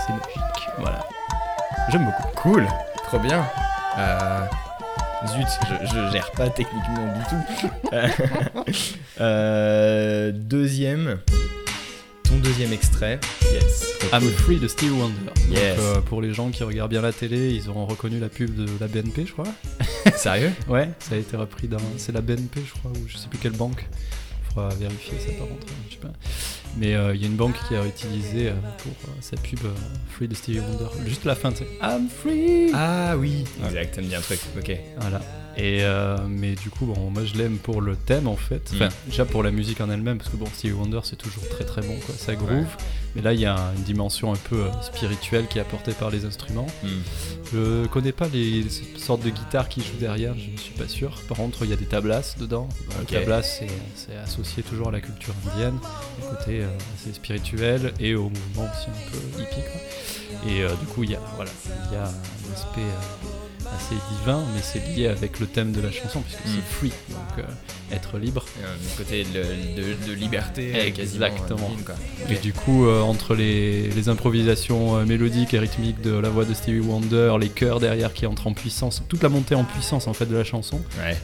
C'est 0.06 0.12
magique. 0.12 0.68
Voilà. 0.78 1.04
J'aime 1.90 2.04
beaucoup. 2.04 2.28
Cool, 2.36 2.66
trop 3.04 3.18
bien. 3.18 3.44
Euh, 3.98 4.40
Zut, 5.28 5.46
je, 5.68 5.86
je 5.86 6.12
gère 6.12 6.30
pas 6.32 6.50
techniquement 6.50 7.06
du 7.14 7.24
tout. 7.24 7.90
Euh, 9.18 10.30
deuxième, 10.30 11.20
ton 12.24 12.36
deuxième 12.36 12.70
extrait. 12.74 13.18
Yes. 13.50 13.94
I'm 14.12 14.20
cool. 14.20 14.30
Free 14.32 14.58
de 14.58 14.68
Stevie 14.68 14.90
Wonder. 14.90 15.14
Yes. 15.48 15.76
Donc, 15.76 15.84
euh, 15.86 16.00
pour 16.02 16.20
les 16.20 16.34
gens 16.34 16.50
qui 16.50 16.62
regardent 16.64 16.90
bien 16.90 17.00
la 17.00 17.12
télé, 17.14 17.48
ils 17.54 17.70
auront 17.70 17.86
reconnu 17.86 18.18
la 18.18 18.28
pub 18.28 18.54
de 18.54 18.66
la 18.78 18.88
BNP, 18.88 19.24
je 19.24 19.32
crois. 19.32 19.46
Sérieux? 20.16 20.52
Ouais, 20.68 20.90
ça 20.98 21.14
a 21.14 21.18
été 21.18 21.34
repris 21.34 21.66
dans. 21.66 21.78
C'est 21.96 22.12
la 22.12 22.20
BNP, 22.20 22.60
je 22.66 22.78
crois, 22.78 22.90
ou 22.90 23.08
je 23.08 23.16
sais 23.16 23.28
plus 23.28 23.38
quelle 23.38 23.52
banque. 23.56 23.88
Vérifier 24.79 25.19
ça 25.19 25.32
par 25.38 25.49
contre, 25.49 25.67
je 25.88 25.94
sais 25.94 26.00
pas. 26.00 26.12
Mais 26.79 26.94
euh, 26.94 27.14
il 27.14 27.20
y 27.23 27.25
a 27.25 27.29
une 27.29 27.37
banque 27.37 27.56
qui 27.69 27.75
a 27.75 27.85
utilisé 27.87 28.49
euh, 28.49 28.53
pour 28.79 28.93
euh, 29.08 29.12
sa 29.20 29.37
pub 29.37 29.61
Free 30.11 30.29
de 30.29 30.35
Stevie 30.35 30.61
Wonder. 30.61 30.85
Juste 31.06 31.25
la 31.25 31.35
fin, 31.35 31.50
c'est 31.55 31.67
I'm 31.82 32.08
free 32.08 32.70
Ah 32.75 33.17
oui, 33.17 33.44
Ouais. 33.61 33.67
exact, 33.69 33.99
dit 34.00 34.14
un 34.14 34.20
truc. 34.20 34.41
Ok. 34.58 34.76
Voilà. 35.00 35.20
Et 35.58 35.82
mais 36.29 36.55
du 36.55 36.69
coup, 36.69 36.85
bon, 36.87 37.11
moi 37.11 37.25
je 37.25 37.35
l'aime 37.35 37.56
pour 37.56 37.81
le 37.81 37.96
thème 37.96 38.27
en 38.29 38.36
fait. 38.36 38.70
Enfin, 38.75 38.89
Mm. 38.89 39.08
déjà 39.10 39.25
pour 39.25 39.43
la 39.43 39.51
musique 39.51 39.81
en 39.81 39.89
elle-même, 39.89 40.19
parce 40.19 40.29
que 40.31 40.36
bon, 40.36 40.44
Stevie 40.53 40.75
Wonder 40.75 41.01
c'est 41.05 41.17
toujours 41.17 41.48
très 41.48 41.65
très 41.65 41.81
bon, 41.81 41.96
quoi. 42.05 42.15
Ça 42.15 42.34
groove. 42.34 42.51
Ouais. 42.51 42.67
Mais 43.17 43.23
là, 43.23 43.32
il 43.32 43.41
y 43.41 43.46
a 43.46 43.56
une 43.77 43.82
dimension 43.82 44.32
un 44.32 44.37
peu 44.37 44.65
euh, 44.67 44.82
spirituelle 44.82 45.46
qui 45.49 45.56
est 45.58 45.63
apportée 45.63 45.93
par 45.93 46.11
les 46.11 46.25
instruments. 46.27 46.67
Hmm. 46.85 46.89
Je 47.53 47.87
connais 47.87 48.13
pas 48.13 48.29
les 48.29 48.67
sortes 48.99 49.23
de 49.23 49.31
guitares 49.31 49.69
qui 49.70 49.81
jouent 49.81 49.99
derrière, 49.99 50.35
je 50.39 50.51
ne 50.51 50.56
suis 50.58 50.75
pas 50.75 50.87
sûr. 50.87 51.19
Par 51.27 51.39
contre, 51.39 51.65
il 51.65 51.70
y 51.70 51.73
a 51.73 51.77
des 51.77 51.87
tablas 51.87 52.35
dedans. 52.39 52.69
Ok. 53.01 53.11
Le 53.13 53.19
tablas, 53.20 53.43
c'est- 53.43 53.67
associé 54.23 54.63
toujours 54.63 54.89
à 54.89 54.93
la 54.93 55.01
culture 55.01 55.32
indienne, 55.53 55.79
au 56.23 56.37
côté 56.37 56.61
euh, 56.61 56.69
assez 57.01 57.13
spirituel 57.15 57.93
et 58.01 58.15
au 58.15 58.25
mouvement 58.29 58.65
aussi 58.70 58.89
un 58.91 59.11
peu 59.11 59.43
hippie. 59.43 59.63
quoi. 59.63 60.51
Et 60.51 60.63
euh, 60.63 60.69
du 60.75 60.87
coup, 60.87 61.03
il 61.05 61.11
y 61.13 61.15
a, 61.17 61.20
voilà, 61.37 61.51
il 61.91 61.94
y 61.94 61.96
a 61.96 62.05
un 62.05 62.53
aspect 62.53 62.82
assez 63.75 63.94
divin, 64.19 64.43
mais 64.55 64.61
c'est 64.63 64.79
lié 64.94 65.08
avec 65.08 65.41
le 65.41 65.46
thème 65.46 65.73
de 65.73 65.81
la 65.81 65.91
chanson, 65.91 66.20
puisque 66.20 66.44
Mm. 66.44 66.49
c'est 66.55 66.75
free, 66.77 66.93
donc 67.11 67.39
euh, 67.44 67.94
être 67.94 68.19
libre. 68.19 68.44
Un 68.63 68.96
côté 68.99 69.25
de, 69.25 69.43
de- 69.82 70.06
de 70.08 70.13
liberté, 70.13 70.73
euh, 70.75 70.87
Exactement. 70.87 71.70
euh, 71.79 71.82
quoi. 71.85 71.94
Et 72.31 72.37
du 72.37 72.53
coup, 72.53 72.87
euh, 72.87 73.01
entre 73.01 73.35
les, 73.35 73.89
les 73.91 74.08
improvisations 74.08 74.96
euh, 74.99 75.05
mélodiques 75.05 75.55
et 75.55 75.58
rythmiques 75.58 76.01
de 76.03 76.13
la 76.15 76.29
voix 76.29 76.44
de 76.44 76.55
Stevie 76.55 76.81
Wonder, 76.81 77.35
les 77.41 77.49
chœurs 77.49 77.81
derrière 77.81 78.13
qui 78.13 78.27
entrent 78.27 78.46
en 78.46 78.53
puissance, 78.55 79.03
toute 79.08 79.23
la 79.23 79.29
montée 79.29 79.55
en 79.55 79.65
puissance 79.65 80.06
en 80.06 80.13
fait 80.15 80.27
de 80.27 80.37
la 80.37 80.44
chanson, 80.44 80.81
Ouais. 80.99 81.17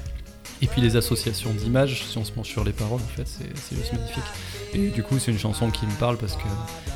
et 0.60 0.66
puis 0.66 0.80
les 0.80 0.96
associations 0.96 1.50
d'images, 1.52 2.04
si 2.08 2.18
on 2.18 2.24
se 2.24 2.32
penche 2.32 2.48
sur 2.48 2.64
les 2.64 2.72
paroles, 2.72 3.00
en 3.00 3.16
fait, 3.16 3.26
c'est 3.26 3.76
juste 3.76 3.92
magnifique. 3.92 4.22
Et 4.74 4.88
du 4.88 5.02
coup, 5.02 5.18
c'est 5.18 5.30
une 5.30 5.38
chanson 5.38 5.70
qui 5.70 5.84
me 5.86 5.92
parle 5.98 6.16
parce 6.16 6.34
que, 6.36 6.42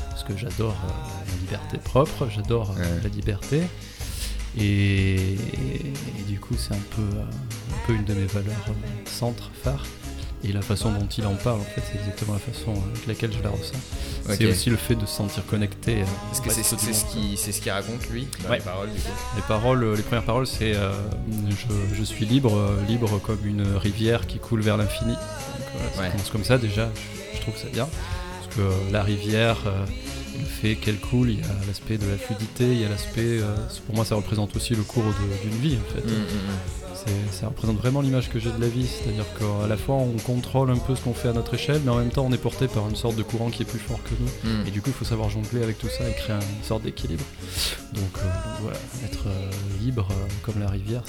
parce 0.09 0.23
que 0.23 0.35
j'adore 0.35 0.75
euh, 0.85 1.31
la 1.31 1.39
liberté 1.41 1.77
propre, 1.83 2.27
j'adore 2.33 2.71
euh, 2.77 2.81
Ouais. 2.81 3.01
la 3.03 3.09
liberté. 3.09 3.61
Et, 4.59 5.15
et 5.33 6.23
du 6.27 6.39
coup, 6.39 6.55
c'est 6.57 6.73
un 6.73 6.79
peu, 6.95 7.01
euh, 7.01 7.21
un 7.23 7.87
peu 7.87 7.93
une 7.93 8.03
de 8.05 8.13
mes 8.13 8.25
valeurs 8.25 8.55
euh, 8.69 8.71
centres, 9.09 9.51
phares. 9.63 9.85
et 10.43 10.51
la 10.51 10.61
façon 10.61 10.91
dont 10.91 11.07
il 11.17 11.25
en 11.27 11.35
parle, 11.35 11.59
en 11.59 11.63
fait, 11.63 11.81
c'est 11.91 11.99
exactement 11.99 12.33
la 12.33 12.39
façon 12.39 12.71
avec 12.91 13.05
laquelle 13.07 13.31
je 13.37 13.43
la 13.43 13.49
ressens. 13.49 13.77
C'est 14.29 14.45
aussi 14.45 14.69
le 14.69 14.75
fait 14.77 14.95
de 14.95 15.05
se 15.05 15.15
sentir 15.15 15.45
connecté. 15.45 16.01
euh, 16.01 16.05
Est-ce 16.31 16.41
que 16.41 16.49
c'est 16.51 16.63
ce 16.63 17.05
qui 17.05 17.37
ce 17.37 17.59
qu'il 17.61 17.71
raconte 17.71 18.09
lui 18.09 18.27
dans 18.43 18.49
Ouais. 18.49 18.57
les 18.57 18.63
paroles 18.63 18.89
du 18.91 18.99
coup 18.99 19.09
Les 19.35 19.41
paroles, 19.43 19.83
euh, 19.83 19.95
les 19.95 20.03
premières 20.03 20.25
paroles, 20.25 20.47
c'est 20.47 20.75
euh, 20.75 20.91
je, 21.49 21.95
je 21.95 22.03
suis 22.03 22.25
libre, 22.25 22.55
euh, 22.57 22.83
libre 22.87 23.19
comme 23.19 23.45
une 23.45 23.63
rivière 23.77 24.25
qui 24.27 24.39
coule 24.39 24.61
vers 24.61 24.77
l'infini. 24.77 25.13
Ça 25.95 26.07
commence 26.09 26.29
comme 26.31 26.43
ça 26.43 26.57
déjà. 26.57 26.89
Je, 26.95 27.37
je 27.37 27.41
trouve 27.41 27.55
ça 27.57 27.67
bien 27.71 27.87
parce 28.41 28.55
que 28.55 28.61
euh, 28.61 28.71
la 28.91 29.03
rivière, 29.03 29.57
euh, 29.67 29.85
fait 30.45 30.75
qu'elle 30.75 30.99
coule, 30.99 31.29
il 31.29 31.39
y 31.39 31.43
a 31.43 31.47
l'aspect 31.67 31.97
de 31.97 32.07
la 32.07 32.17
fluidité, 32.17 32.65
il 32.65 32.81
y 32.81 32.85
a 32.85 32.89
l'aspect, 32.89 33.39
euh, 33.39 33.55
pour 33.85 33.95
moi, 33.95 34.05
ça 34.05 34.15
représente 34.15 34.55
aussi 34.55 34.75
le 34.75 34.83
cours 34.83 35.03
d'une 35.43 35.59
vie 35.59 35.77
en 35.77 35.93
fait. 35.93 36.05
Mm, 36.05 36.11
mm, 36.11 36.13
mm. 36.13 36.86
Ça 37.31 37.47
représente 37.47 37.77
vraiment 37.77 38.01
l'image 38.01 38.29
que 38.29 38.39
j'ai 38.39 38.51
de 38.51 38.59
la 38.59 38.67
vie, 38.67 38.87
c'est-à-dire 38.87 39.25
qu'à 39.37 39.67
la 39.67 39.77
fois 39.77 39.95
on 39.95 40.13
contrôle 40.17 40.71
un 40.71 40.77
peu 40.77 40.95
ce 40.95 41.01
qu'on 41.01 41.13
fait 41.13 41.27
à 41.29 41.33
notre 41.33 41.53
échelle, 41.53 41.81
mais 41.85 41.91
en 41.91 41.97
même 41.97 42.09
temps 42.09 42.25
on 42.25 42.31
est 42.33 42.37
porté 42.37 42.67
par 42.67 42.87
une 42.89 42.95
sorte 42.95 43.15
de 43.15 43.23
courant 43.23 43.49
qui 43.49 43.61
est 43.63 43.65
plus 43.65 43.79
fort 43.79 43.99
que 44.03 44.09
nous. 44.19 44.51
Mm. 44.51 44.67
Et 44.67 44.71
du 44.71 44.81
coup, 44.81 44.89
il 44.89 44.93
faut 44.93 45.05
savoir 45.05 45.29
jongler 45.29 45.63
avec 45.63 45.77
tout 45.77 45.87
ça 45.89 46.07
et 46.09 46.13
créer 46.13 46.35
une 46.35 46.63
sorte 46.63 46.83
d'équilibre. 46.83 47.23
Donc, 47.93 48.03
euh, 48.17 48.21
donc 48.23 48.61
voilà, 48.61 48.77
être 49.05 49.27
euh, 49.27 49.51
libre 49.81 50.07
euh, 50.11 50.25
comme 50.43 50.59
la 50.59 50.69
rivière, 50.69 51.03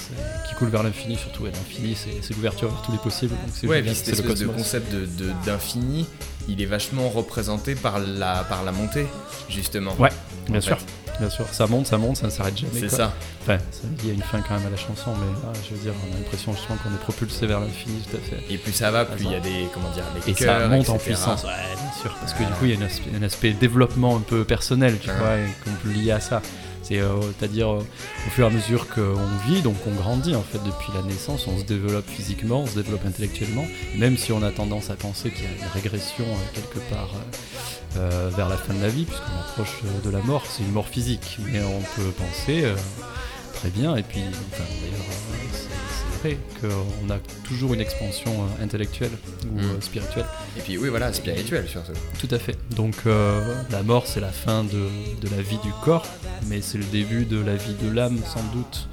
qui 0.49 0.55
coule 0.55 0.69
vers 0.69 0.83
l'infini 0.83 1.17
surtout. 1.17 1.47
Et 1.47 1.51
l'infini, 1.51 1.97
c'est 1.97 2.35
l'ouverture 2.35 2.69
vers 2.69 2.83
tous 2.83 2.93
les 2.93 2.99
possibles. 2.99 3.35
Donc 3.63 3.71
Ouais, 3.71 3.83
c'est 3.95 4.17
le 4.23 4.35
de 4.35 4.47
concept 4.47 4.93
de- 4.93 5.07
de- 5.07 5.33
d'infini, 5.47 6.07
il 6.49 6.61
est 6.63 6.67
vachement 6.67 7.09
représenté 7.09 7.75
par 7.75 7.99
la, 7.99 8.45
par 8.45 8.63
la 8.65 8.73
montée, 8.73 9.07
justement. 9.49 9.95
Ouais, 9.99 10.11
bien 10.49 10.59
en 10.59 10.63
sûr. 10.63 10.79
fait. 10.79 10.85
Bien 11.19 11.31
sûr, 11.31 11.47
ça 11.51 11.67
monte, 11.67 11.87
ça 11.87 11.99
monte, 11.99 12.17
ça 12.17 12.27
ne 12.27 12.31
s'arrête 12.31 12.57
jamais. 12.57 12.73
C'est 12.79 12.89
ça. 12.89 13.13
Enfin, 13.43 13.59
il 14.03 14.07
y 14.09 14.11
a 14.11 14.15
une 14.15 14.23
fin 14.23 14.41
quand 14.41 14.55
même 14.55 14.67
à 14.67 14.71
la 14.71 14.77
chanson, 14.77 15.11
mais 15.17 15.27
là, 15.43 15.53
je 15.69 15.75
veux 15.75 15.81
dire, 15.83 15.93
on 16.09 16.15
a 16.15 16.19
l'impression 16.19 16.53
justement 16.53 16.79
qu'on 16.83 16.95
est 16.95 16.99
propulsé 17.01 17.47
vers 17.47 17.61
l'infini, 17.61 18.01
tout 18.09 18.17
à 18.17 18.21
fait. 18.21 18.53
Et 18.53 18.59
plus 18.59 18.73
ça 18.73 18.91
va, 18.91 19.05
plus 19.05 19.25
il 19.25 19.33
y 19.33 19.35
a 19.35 19.41
des, 19.41 19.67
comment 19.75 19.91
dire, 19.91 20.05
des 20.15 20.31
Et 20.31 20.35
cœurs, 20.35 20.61
ça 20.61 20.69
monte 20.69 20.89
en 20.91 20.99
puissance, 20.99 21.43
ouais, 21.45 21.51
bien 21.77 21.93
sûr, 22.01 22.15
parce 22.21 22.33
que 22.35 22.45
du 22.45 22.51
coup, 22.53 22.65
il 22.67 22.71
y 22.71 22.77
a 22.77 22.79
un 22.81 22.87
aspect, 22.87 23.11
un 23.19 23.23
aspect 23.23 23.53
développement 23.53 24.17
un 24.17 24.21
peu 24.21 24.45
personnel, 24.45 24.97
tu 25.01 25.09
Ouais. 25.11 25.17
vois, 25.17 25.37
et 25.37 25.47
qu'on 25.65 25.73
peut 25.83 25.91
lier 25.93 26.13
à 26.13 26.21
ça. 26.21 26.41
Euh, 26.91 27.21
c'est-à-dire, 27.39 27.71
euh, 27.71 27.81
au 28.27 28.31
fur 28.31 28.45
et 28.47 28.47
à 28.47 28.51
mesure 28.51 28.89
qu'on 28.89 29.27
vit, 29.47 29.61
donc 29.61 29.77
on 29.87 29.91
grandit 29.91 30.35
en 30.35 30.43
fait 30.43 30.57
depuis 30.65 30.91
la 30.95 31.03
naissance, 31.03 31.47
on 31.47 31.59
se 31.59 31.65
développe 31.65 32.09
physiquement, 32.09 32.61
on 32.63 32.67
se 32.67 32.77
développe 32.77 33.05
intellectuellement, 33.05 33.67
même 33.99 34.17
si 34.17 34.33
on 34.33 34.43
a 34.43 34.51
tendance 34.51 34.89
à 34.89 34.95
penser 34.95 35.31
qu'il 35.31 35.45
y 35.45 35.47
a 35.49 35.51
une 35.51 35.71
régression 35.75 36.25
euh, 36.25 36.55
quelque 36.55 36.79
part 36.89 37.11
euh, 37.97 38.31
vers 38.37 38.49
la 38.49 38.57
fin 38.57 38.75
de 38.75 38.81
la 38.83 38.89
vie, 38.89 39.05
puisqu'on 39.05 39.39
approche 39.41 39.81
euh, 39.85 40.05
de 40.05 40.11
la 40.11 40.23
mort, 40.23 40.45
c'est 40.47 40.63
une 40.63 40.73
mort 40.73 40.89
physique, 40.89 41.39
mais 41.47 41.61
on 41.63 41.81
peut 41.97 42.11
penser 42.11 42.65
euh, 42.65 42.75
très 43.55 43.71
bien, 43.71 43.97
et 43.97 44.03
puis, 44.03 44.21
enfin, 44.53 44.65
d'ailleurs, 44.81 45.07
c'est, 45.53 46.29
vrai 46.29 46.39
qu'on 46.61 47.11
a 47.11 47.19
toujours 47.45 47.75
une 47.75 47.81
expansion 47.81 48.47
intellectuelle 48.61 49.13
ou 49.53 49.61
Mm. 49.61 49.81
spirituelle. 49.81 50.27
Et 50.57 50.61
puis 50.61 50.77
oui, 50.77 50.89
voilà, 50.89 51.13
spirituel 51.13 51.69
surtout. 51.69 51.93
Tout 52.19 52.35
à 52.35 52.39
fait. 52.41 52.57
Donc 52.75 52.97
la 53.05 53.83
mort, 53.85 54.07
c'est 54.09 54.19
la 54.19 54.33
fin 54.33 54.65
de, 54.65 54.89
de 55.21 55.29
la 55.37 55.41
vie 55.43 55.59
du 55.59 55.71
corps, 55.85 56.05
mais 56.49 56.61
c'est 56.61 56.79
le 56.79 56.85
début 56.85 57.25
de 57.25 57.41
la 57.41 57.55
vie 57.55 57.75
de 57.81 57.89
l'âme, 57.89 58.19
sans 58.27 58.43
doute, 58.53 58.89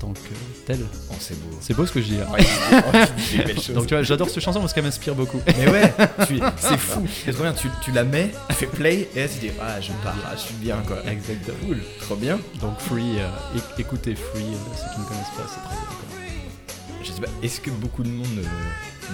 tant 0.00 0.12
que 0.12 0.18
telle. 0.66 0.80
Oh, 1.10 1.14
c'est 1.20 1.38
beau. 1.38 1.56
C'est 1.60 1.74
beau 1.74 1.86
ce 1.86 1.92
que 1.92 2.00
je 2.00 2.06
dis 2.06 2.16
là. 2.16 2.26
Ouais, 2.30 2.40
tu 2.42 3.22
dis 3.32 3.36
des 3.38 3.44
belles 3.44 3.60
choses. 3.60 3.74
Donc 3.74 3.86
tu 3.86 3.94
vois, 3.94 4.02
j'adore 4.02 4.28
cette 4.30 4.42
chanson 4.42 4.60
parce 4.60 4.72
qu'elle 4.72 4.84
m'inspire 4.84 5.14
beaucoup. 5.14 5.40
Mais 5.46 5.68
ouais, 5.70 5.92
tu- 6.26 6.40
c'est 6.56 6.78
fou. 6.78 7.06
C'est 7.24 7.32
trop 7.32 7.42
bien. 7.44 7.52
Tu, 7.52 7.68
tu 7.82 7.92
la 7.92 8.04
mets, 8.04 8.30
tu 8.48 8.54
fais 8.56 8.66
play, 8.66 9.08
et 9.14 9.20
là 9.20 9.28
tu 9.28 9.38
dis 9.38 9.50
Ah, 9.60 9.80
je 9.80 9.92
pars, 10.02 10.14
ah, 10.26 10.34
je 10.34 10.40
suis 10.40 10.54
bien 10.54 10.76
quoi. 10.86 10.96
Exactement. 11.06 11.56
Cool, 11.66 11.78
trop 12.00 12.16
bien. 12.16 12.38
Donc 12.60 12.78
Free, 12.80 13.18
euh, 13.20 13.28
éc- 13.58 13.78
écoutez 13.80 14.14
Free, 14.14 14.40
euh, 14.42 14.76
ceux 14.76 14.94
qui 14.94 15.00
ne 15.00 15.04
connaissent 15.06 15.36
pas, 15.36 15.46
c'est 15.48 15.60
très 15.68 15.76
bien. 15.76 15.84
quoi. 15.86 16.09
Je 17.20 17.26
sais 17.26 17.32
pas, 17.32 17.46
est-ce 17.46 17.60
que 17.60 17.70
beaucoup 17.70 18.02
de 18.02 18.08
monde 18.08 18.26
ne, 18.36 18.42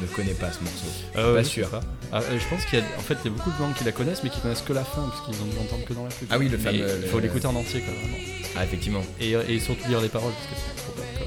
ne 0.03 0.07
connaît 0.15 0.35
pas 0.35 0.51
ce 0.53 0.61
morceau 0.63 0.87
Euh, 1.17 1.35
Pas 1.37 1.45
sûr. 1.45 1.69
pas. 1.71 1.81
Ah, 2.13 2.21
euh, 2.23 2.39
je 2.39 2.49
pense 2.49 2.65
qu'il 2.67 2.79
y 2.79 2.83
a, 2.83 2.85
en 2.99 3.01
fait, 3.01 3.17
il 3.25 3.31
y 3.31 3.35
a 3.35 3.37
beaucoup 3.37 3.51
de 3.51 3.57
gens 3.57 3.73
qui 3.73 3.85
la 3.85 3.93
connaissent, 3.93 4.23
mais 4.23 4.31
qui 4.31 4.41
connaissent 4.41 4.63
que 4.63 4.73
la 4.73 4.85
fin, 4.85 5.03
parce 5.09 5.21
qu'ils 5.23 5.43
ont 5.43 5.47
dû 5.47 5.57
l'entendre 5.57 5.85
que 5.85 5.93
dans 5.95 6.05
la 6.05 6.11
pub. 6.11 6.29
Ah 6.31 6.39
oui, 6.39 6.49
le 6.49 6.59
fameux- 6.59 6.87
Il 7.03 7.09
faut 7.09 7.19
l'écouter 7.21 7.47
en 7.47 7.55
entier, 7.57 7.81
quoi, 7.81 7.93
vraiment. 7.95 8.17
Ah, 8.57 8.65
effectivement. 8.65 9.03
Et, 9.21 9.35
euh, 9.35 9.43
et 9.49 9.59
surtout 9.61 9.89
lire 9.89 10.01
les 10.01 10.09
paroles, 10.09 10.33
parce 10.33 10.47
que 10.47 10.55
c'est 10.55 10.83
trop 10.83 10.93
bien, 10.95 11.05
quoi. 11.19 11.27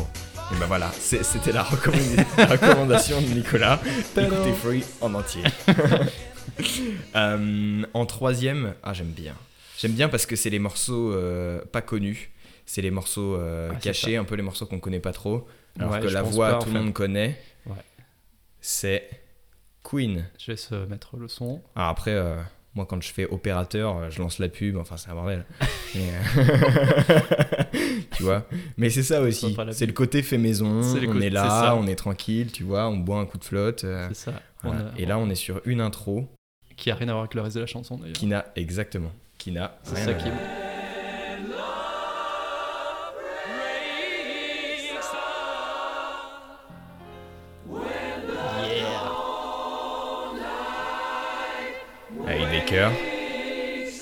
Bon. 0.00 0.06
Et 0.54 0.58
bah 0.58 0.64
voilà, 0.66 0.90
c'était 0.98 1.52
la, 1.52 1.62
recommanda- 1.62 2.24
la 2.38 2.46
recommandation 2.46 3.20
de 3.20 3.26
Nicolas. 3.26 3.80
Écoutez 4.16 4.52
Free 4.62 4.82
en 5.00 5.14
entier. 5.14 5.42
Euh, 7.14 7.82
en 7.94 8.06
troisième, 8.06 8.74
ah 8.82 8.92
j'aime 8.92 9.10
bien. 9.12 9.34
J'aime 9.78 9.92
bien 9.92 10.08
parce 10.08 10.26
que 10.26 10.34
c'est 10.34 10.50
les 10.50 10.58
morceaux 10.58 11.12
euh, 11.12 11.60
pas 11.70 11.82
connus. 11.82 12.30
C'est 12.66 12.82
les 12.82 12.90
morceaux 12.90 13.36
euh, 13.36 13.70
c'est 13.74 13.80
cachés, 13.80 14.16
un 14.16 14.24
peu 14.24 14.34
les 14.34 14.42
morceaux 14.42 14.66
qu'on 14.66 14.80
connaît 14.80 14.98
pas 14.98 15.12
trop. 15.12 15.46
Alors 15.78 15.92
Ouais, 15.92 16.00
que 16.00 16.06
la 16.08 16.22
voix, 16.22 16.50
pas, 16.58 16.64
tout 16.64 16.70
le 16.70 16.80
monde 16.80 16.92
connaît. 16.92 17.38
Ouais. 17.66 17.74
C'est 18.60 19.08
Queen. 19.82 20.24
Je 20.38 20.50
laisse 20.52 20.70
mettre 20.72 21.16
le 21.16 21.28
son. 21.28 21.62
Alors 21.76 21.88
après, 21.90 22.12
euh, 22.12 22.36
moi 22.74 22.84
quand 22.86 23.00
je 23.02 23.12
fais 23.12 23.26
opérateur, 23.26 23.96
euh, 23.96 24.10
je 24.10 24.20
lance 24.20 24.38
la 24.38 24.48
pub, 24.48 24.76
enfin 24.76 24.96
c'est 24.96 25.10
un 25.10 25.14
bordel. 25.14 25.44
Mais, 25.94 26.10
euh, 26.10 27.20
tu 28.12 28.22
vois 28.22 28.44
Mais 28.76 28.90
c'est 28.90 29.02
ça 29.02 29.22
aussi, 29.22 29.56
c'est 29.72 29.86
le 29.86 29.92
côté 29.92 30.22
fait 30.22 30.38
maison, 30.38 30.82
on 30.82 31.20
est 31.20 31.30
là, 31.30 31.74
on 31.76 31.86
est 31.86 31.94
tranquille, 31.94 32.52
tu 32.52 32.64
vois, 32.64 32.88
on 32.88 32.96
boit 32.98 33.20
un 33.20 33.26
coup 33.26 33.38
de 33.38 33.44
flotte. 33.44 33.84
euh, 33.84 34.06
C'est 34.08 34.30
ça. 34.30 34.42
voilà. 34.62 34.80
On 34.82 34.86
a- 34.96 34.98
Et 34.98 35.06
là 35.06 35.18
on 35.18 35.30
est 35.30 35.34
sur 35.34 35.60
une 35.64 35.80
intro 35.80 36.28
Qui 36.76 36.90
a 36.90 36.94
rien 36.94 37.08
à 37.08 37.12
voir 37.12 37.22
avec 37.22 37.34
le 37.34 37.40
reste 37.42 37.56
de 37.56 37.60
la 37.60 37.66
chanson 37.66 37.96
d'ailleurs. 37.96 38.12
qui 38.14 38.26
n'a 38.26 38.44
exactement, 38.56 39.12
qui 39.38 39.52
n'a 39.52 39.78
C'est 39.84 39.96
ça 39.96 40.14
qui 40.14 40.28
est 40.28 40.32
chœurs. 52.68 52.92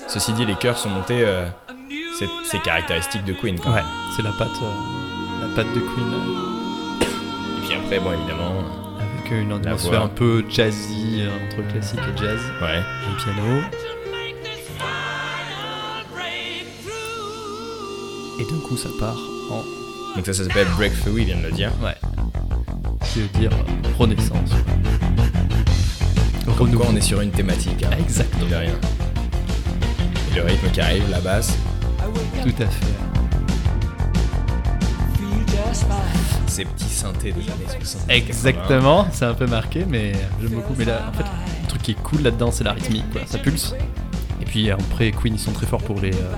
Ceci 0.07 0.33
dit, 0.33 0.45
les 0.45 0.55
chœurs 0.55 0.77
sont 0.77 0.89
montés, 0.89 1.23
euh, 1.25 1.45
c'est 2.45 2.61
caractéristique 2.61 3.23
de 3.23 3.33
Queen. 3.33 3.59
Quand 3.59 3.73
Ouais, 3.73 3.81
c'est 4.15 4.23
la 4.23 4.31
patte, 4.31 4.49
euh, 4.61 5.47
la 5.47 5.55
patte 5.55 5.73
de 5.73 5.79
Queen 5.79 6.13
euh, 6.13 7.03
Et 7.57 7.67
puis 7.67 7.77
après, 7.77 7.99
bon 7.99 8.13
évidemment, 8.13 8.63
avec 8.99 9.31
une 9.31 9.51
atmosphère 9.53 10.03
un 10.03 10.07
peu 10.07 10.43
jazzy 10.49 11.21
euh, 11.21 11.29
entre 11.45 11.71
classique 11.71 11.99
et 11.99 12.17
jazz, 12.17 12.39
ouais. 12.61 12.77
un 12.77 13.23
piano. 13.23 13.61
Et 18.39 18.43
d'un 18.43 18.59
coup, 18.67 18.77
ça 18.77 18.89
part 18.99 19.17
en 19.49 19.63
Donc 20.15 20.25
ça, 20.25 20.33
ça 20.33 20.43
s'appelle 20.43 20.67
Breakthrough, 20.75 21.17
il 21.17 21.25
vient 21.25 21.37
de 21.37 21.43
le 21.43 21.51
dire. 21.51 21.71
ouais, 21.81 21.95
qui 23.13 23.21
veut 23.21 23.39
dire 23.39 23.51
euh, 23.51 23.89
renaissance. 23.97 24.51
Comme 26.57 26.73
quoi, 26.75 26.87
on 26.89 26.95
est 26.95 27.01
sur 27.01 27.21
une 27.21 27.31
thématique. 27.31 27.83
Hein, 27.83 27.95
Exactement. 27.99 28.45
de 28.49 28.55
rien. 28.55 28.71
Et 30.31 30.35
le 30.35 30.41
rythme 30.43 30.69
qui 30.71 30.81
arrive, 30.81 31.09
la 31.09 31.19
basse. 31.19 31.55
Tout 32.43 32.49
à 32.63 32.65
fait. 32.65 32.85
Ces 36.47 36.65
petits 36.65 36.85
synthés 36.85 37.31
des 37.31 37.41
années 37.41 37.67
60. 37.83 38.09
Exactement, 38.09 39.07
c'est 39.11 39.25
un 39.25 39.33
peu 39.35 39.45
marqué, 39.45 39.85
mais 39.87 40.13
j'aime 40.41 40.51
beaucoup. 40.53 40.73
Mais 40.77 40.85
là, 40.85 41.01
en 41.09 41.13
fait, 41.15 41.23
le 41.63 41.67
truc 41.67 41.81
qui 41.83 41.91
est 41.91 42.01
cool 42.01 42.21
là-dedans, 42.21 42.51
c'est 42.51 42.63
la 42.63 42.71
rythmique, 42.73 43.07
quoi. 43.11 43.21
Ça 43.27 43.37
pulse. 43.37 43.75
Et 44.41 44.45
puis 44.45 44.71
après, 44.71 45.11
Queen, 45.11 45.35
ils 45.35 45.39
sont 45.39 45.51
très 45.51 45.67
forts 45.67 45.83
pour 45.83 45.99
les, 46.01 46.13
euh, 46.13 46.33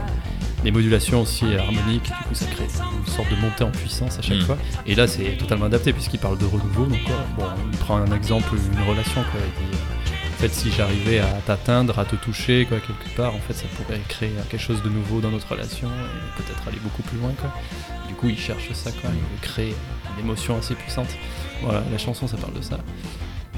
les 0.65 0.71
modulations 0.71 1.21
aussi 1.21 1.45
harmoniques. 1.55 2.03
Du 2.03 2.09
coup, 2.27 2.33
ça 2.33 2.45
crée 2.47 2.65
une 2.65 3.11
sorte 3.13 3.29
de 3.29 3.35
montée 3.37 3.63
en 3.63 3.71
puissance 3.71 4.19
à 4.19 4.21
chaque 4.21 4.37
Mm. 4.39 4.41
fois. 4.45 4.57
Et 4.85 4.95
là, 4.95 5.07
c'est 5.07 5.37
totalement 5.37 5.65
adapté 5.65 5.93
puisqu'il 5.93 6.19
parle 6.19 6.37
de 6.37 6.45
renouveau. 6.45 6.85
Donc, 6.85 7.03
quoi, 7.05 7.15
bon, 7.37 7.45
il 7.71 7.77
prend 7.77 7.97
un 7.97 8.11
exemple, 8.13 8.49
une 8.55 8.89
relation, 8.89 9.21
quoi. 9.31 9.39
Fait, 10.39 10.53
si 10.53 10.71
j'arrivais 10.71 11.19
à 11.19 11.27
t'atteindre, 11.45 11.97
à 11.99 12.05
te 12.05 12.15
toucher, 12.15 12.65
quoi, 12.67 12.79
quelque 12.79 13.15
part, 13.15 13.35
en 13.35 13.39
fait, 13.39 13.53
ça 13.53 13.65
pourrait 13.77 13.99
créer 14.07 14.31
quelque 14.49 14.61
chose 14.61 14.81
de 14.81 14.89
nouveau 14.89 15.19
dans 15.19 15.31
notre 15.31 15.49
relation 15.49 15.87
et 15.87 16.41
peut-être 16.41 16.67
aller 16.67 16.79
beaucoup 16.81 17.01
plus 17.03 17.17
loin, 17.17 17.31
quoi. 17.39 17.51
Du 18.07 18.13
coup, 18.15 18.29
il 18.29 18.37
cherche 18.37 18.71
ça, 18.73 18.91
quoi. 18.91 19.09
Il 19.13 19.19
veut 19.19 19.41
créer 19.41 19.75
une 20.17 20.23
émotion 20.23 20.57
assez 20.57 20.75
puissante. 20.75 21.09
Voilà, 21.61 21.83
la 21.91 21.97
chanson, 21.97 22.27
ça 22.27 22.37
parle 22.37 22.53
de 22.53 22.61
ça. 22.61 22.77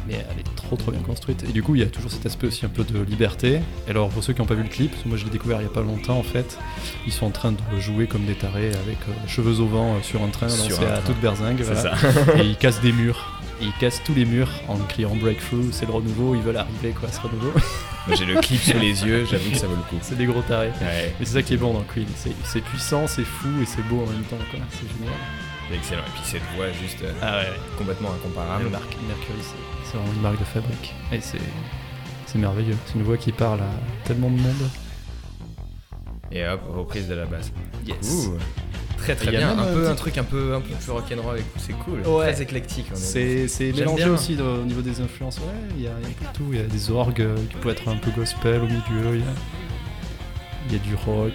Mais 0.07 0.15
elle 0.15 0.39
est 0.39 0.55
trop 0.55 0.75
trop 0.75 0.91
bien 0.91 1.01
construite. 1.01 1.43
Et 1.47 1.51
du 1.51 1.61
coup, 1.61 1.75
il 1.75 1.81
y 1.81 1.83
a 1.83 1.87
toujours 1.87 2.09
cet 2.11 2.25
aspect 2.25 2.47
aussi 2.47 2.65
un 2.65 2.69
peu 2.69 2.83
de 2.83 2.99
liberté. 3.03 3.59
Et 3.87 3.91
alors, 3.91 4.09
pour 4.09 4.23
ceux 4.23 4.33
qui 4.33 4.41
n'ont 4.41 4.47
pas 4.47 4.55
vu 4.55 4.63
le 4.63 4.69
clip, 4.69 4.91
moi 5.05 5.15
je 5.15 5.25
l'ai 5.25 5.29
découvert 5.29 5.61
il 5.61 5.65
y 5.65 5.67
a 5.67 5.71
pas 5.71 5.83
longtemps 5.83 6.17
en 6.17 6.23
fait, 6.23 6.57
ils 7.05 7.13
sont 7.13 7.27
en 7.27 7.29
train 7.29 7.51
de 7.51 7.79
jouer 7.79 8.07
comme 8.07 8.25
des 8.25 8.33
tarés 8.33 8.69
avec 8.69 8.97
euh, 9.07 9.27
cheveux 9.27 9.59
au 9.59 9.67
vent 9.67 9.93
euh, 9.93 10.01
sur 10.01 10.23
un 10.23 10.29
train, 10.29 10.49
Sur 10.49 10.81
un 10.81 10.85
à 10.87 10.91
train. 10.97 11.01
toute 11.05 11.21
berzingue. 11.21 11.59
C'est 11.59 11.73
voilà. 11.75 11.95
ça. 11.95 12.37
Et 12.39 12.45
ils 12.47 12.57
cassent 12.57 12.81
des 12.81 12.91
murs. 12.91 13.39
Et 13.61 13.65
ils 13.65 13.73
cassent 13.79 14.01
tous 14.03 14.13
les 14.15 14.25
murs 14.25 14.49
en 14.67 14.77
criant 14.77 15.15
breakthrough, 15.15 15.71
c'est 15.71 15.85
le 15.85 15.91
renouveau, 15.93 16.33
ils 16.35 16.41
veulent 16.41 16.57
arriver 16.57 16.91
quoi, 16.99 17.09
ce 17.09 17.19
renouveau. 17.21 17.51
J'ai 18.15 18.25
le 18.25 18.41
clip 18.41 18.59
sous 18.59 18.79
les 18.79 19.05
yeux, 19.05 19.25
j'avoue 19.29 19.51
que 19.51 19.57
ça 19.57 19.67
vaut 19.67 19.75
le 19.75 19.83
coup. 19.83 19.97
c'est 20.01 20.17
des 20.17 20.25
gros 20.25 20.41
tarés. 20.41 20.71
Ouais, 20.81 21.13
Et 21.21 21.25
c'est 21.25 21.33
ça 21.33 21.43
qui 21.43 21.53
est 21.53 21.57
bon 21.57 21.73
dans 21.73 21.83
Queen, 21.83 22.07
c'est 22.43 22.61
puissant, 22.61 23.05
c'est 23.05 23.23
fou 23.23 23.47
et 23.61 23.65
c'est 23.65 23.83
beau 23.83 23.97
en 24.03 24.07
même 24.11 24.23
temps 24.23 24.37
quoi, 24.49 24.59
c'est 24.71 24.87
génial. 24.97 25.13
c'est 25.69 25.75
excellent. 25.75 26.01
Et 26.01 26.11
puis 26.15 26.21
cette 26.23 26.41
voix 26.55 26.71
juste 26.71 26.97
euh, 27.03 27.13
Ah 27.21 27.37
ouais, 27.41 27.51
complètement 27.77 28.09
incomparable. 28.13 28.63
Mercury, 28.71 29.39
c'est- 29.41 29.95
vraiment 29.97 30.13
une 30.15 30.21
marque 30.21 30.39
de 30.39 30.45
fabrique. 30.45 30.95
Et 31.11 31.19
c'est 31.21 31.37
c'est 32.25 32.39
merveilleux. 32.39 32.77
C'est 32.87 32.95
une 32.95 33.03
voix 33.03 33.17
qui 33.17 33.31
parle 33.33 33.59
à 33.59 33.69
tellement 34.05 34.29
de 34.29 34.39
monde. 34.41 34.69
Et 36.31 36.47
hop, 36.47 36.61
reprise 36.73 37.07
de 37.09 37.13
la 37.15 37.25
basse. 37.25 37.51
Yes. 37.85 37.97
Ouh, 38.29 38.37
Très 39.01 39.15
très 39.15 39.31
bien. 39.31 39.49
Un 39.49 39.59
un 39.59 39.63
peu 39.73 39.89
un 39.89 39.95
truc 39.95 40.17
un 40.17 40.23
peu 40.23 40.53
un 40.55 40.61
peu 40.61 40.73
plus 40.75 40.91
rock'n'roll. 40.91 41.39
et 41.39 41.43
C'est 41.57 41.73
cool. 41.73 42.01
Ouais. 42.01 42.31
Très 42.31 42.41
éclectique. 42.43 42.87
C'est 42.93 43.47
mélangé 43.73 44.03
bien. 44.05 44.13
aussi 44.13 44.35
de- 44.35 44.43
au 44.43 44.63
niveau 44.63 44.81
des 44.81 45.01
influences. 45.01 45.37
Ouais, 45.39 45.45
il 45.77 45.83
y 45.83 45.87
a, 45.87 45.91
y 45.91 46.33
tout. 46.33 46.45
Il 46.51 46.57
y 46.57 46.61
a 46.61 46.63
des 46.67 46.91
orgues 46.91 47.21
euh, 47.21 47.35
qui 47.49 47.55
peuvent 47.55 47.71
être 47.71 47.87
un 47.87 47.97
peu 47.97 48.11
gospel 48.11 48.61
au 48.61 48.65
milieu. 48.67 49.15
Il 49.15 49.19
y 49.19 49.23
a, 49.23 49.33
il 50.67 50.73
y 50.73 50.75
a 50.75 50.79
du 50.79 50.95
rock. 50.95 51.33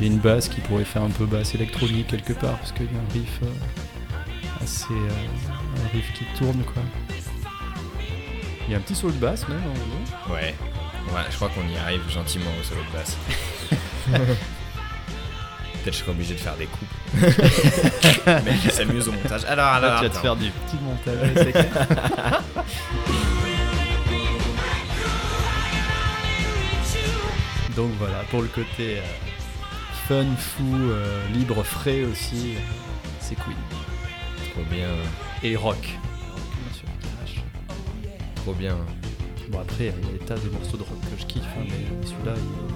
Il 0.00 0.06
y 0.06 0.10
a 0.10 0.12
une 0.12 0.18
basse 0.18 0.48
qui 0.48 0.60
pourrait 0.60 0.84
faire 0.84 1.02
un 1.02 1.10
peu 1.10 1.24
basse 1.24 1.54
électronique 1.54 2.08
quelque 2.08 2.34
part 2.34 2.58
parce 2.58 2.72
qu'il 2.72 2.84
y 2.86 2.88
a 2.88 2.92
un 2.92 3.12
riff 3.14 3.40
euh, 3.42 4.62
assez. 4.62 4.92
euh, 4.92 5.84
un 5.86 5.88
riff 5.92 6.12
qui 6.12 6.24
tourne 6.38 6.62
quoi. 6.64 6.82
Il 8.68 8.72
y 8.72 8.74
a 8.74 8.78
un 8.78 8.80
petit 8.80 8.94
solo 8.94 9.12
de 9.14 9.18
basse 9.18 9.48
même. 9.48 9.58
en 9.60 10.28
vrai. 10.30 10.42
Ouais. 10.42 10.54
Ouais, 11.14 11.22
je 11.30 11.36
crois 11.36 11.48
qu'on 11.48 11.66
y 11.72 11.76
arrive 11.78 12.00
gentiment 12.10 12.50
au 12.60 12.64
solo 12.64 12.80
de 12.82 12.98
basse. 12.98 13.16
Peut-être 15.86 15.98
je 15.98 16.02
serai 16.02 16.10
obligé 16.10 16.34
de 16.34 16.40
faire 16.40 16.56
des 16.56 16.66
coupes. 16.66 16.88
Mec 18.44 18.60
qui 18.60 18.70
s'amuse 18.70 19.06
au 19.06 19.12
montage. 19.12 19.44
Alors, 19.44 19.66
alors, 19.66 19.90
Là, 19.90 19.98
tu 20.00 20.08
vas 20.08 20.10
te 20.10 20.18
faire 20.18 20.34
du 20.34 20.50
petit 20.50 20.76
montage. 20.82 21.30
c'est 21.36 21.52
clair. 21.52 22.42
Donc 27.76 27.92
voilà, 28.00 28.24
pour 28.32 28.42
le 28.42 28.48
côté 28.48 28.98
euh, 28.98 29.02
fun, 30.08 30.24
fou, 30.36 30.64
euh, 30.74 31.28
libre, 31.32 31.62
frais 31.62 32.02
aussi, 32.02 32.54
euh, 32.56 32.60
c'est 33.20 33.36
Queen. 33.36 33.54
Trop 34.54 34.64
bien. 34.68 34.88
Et 35.44 35.54
rock. 35.54 35.76
Bien 35.84 36.74
sûr. 36.74 36.88
Trop 38.34 38.54
bien. 38.54 38.76
Bon 39.50 39.60
après, 39.60 39.84
il 39.84 39.86
y 39.86 39.90
a 39.90 39.92
des 40.18 40.24
tas 40.24 40.34
de 40.34 40.48
morceaux 40.48 40.78
de 40.78 40.82
rock 40.82 40.98
que 41.02 41.20
je 41.20 41.26
kiffe, 41.26 41.44
hein, 41.56 41.62
mais 41.64 41.86
celui-là, 42.04 42.34
il, 42.34 42.42
il 42.70 42.75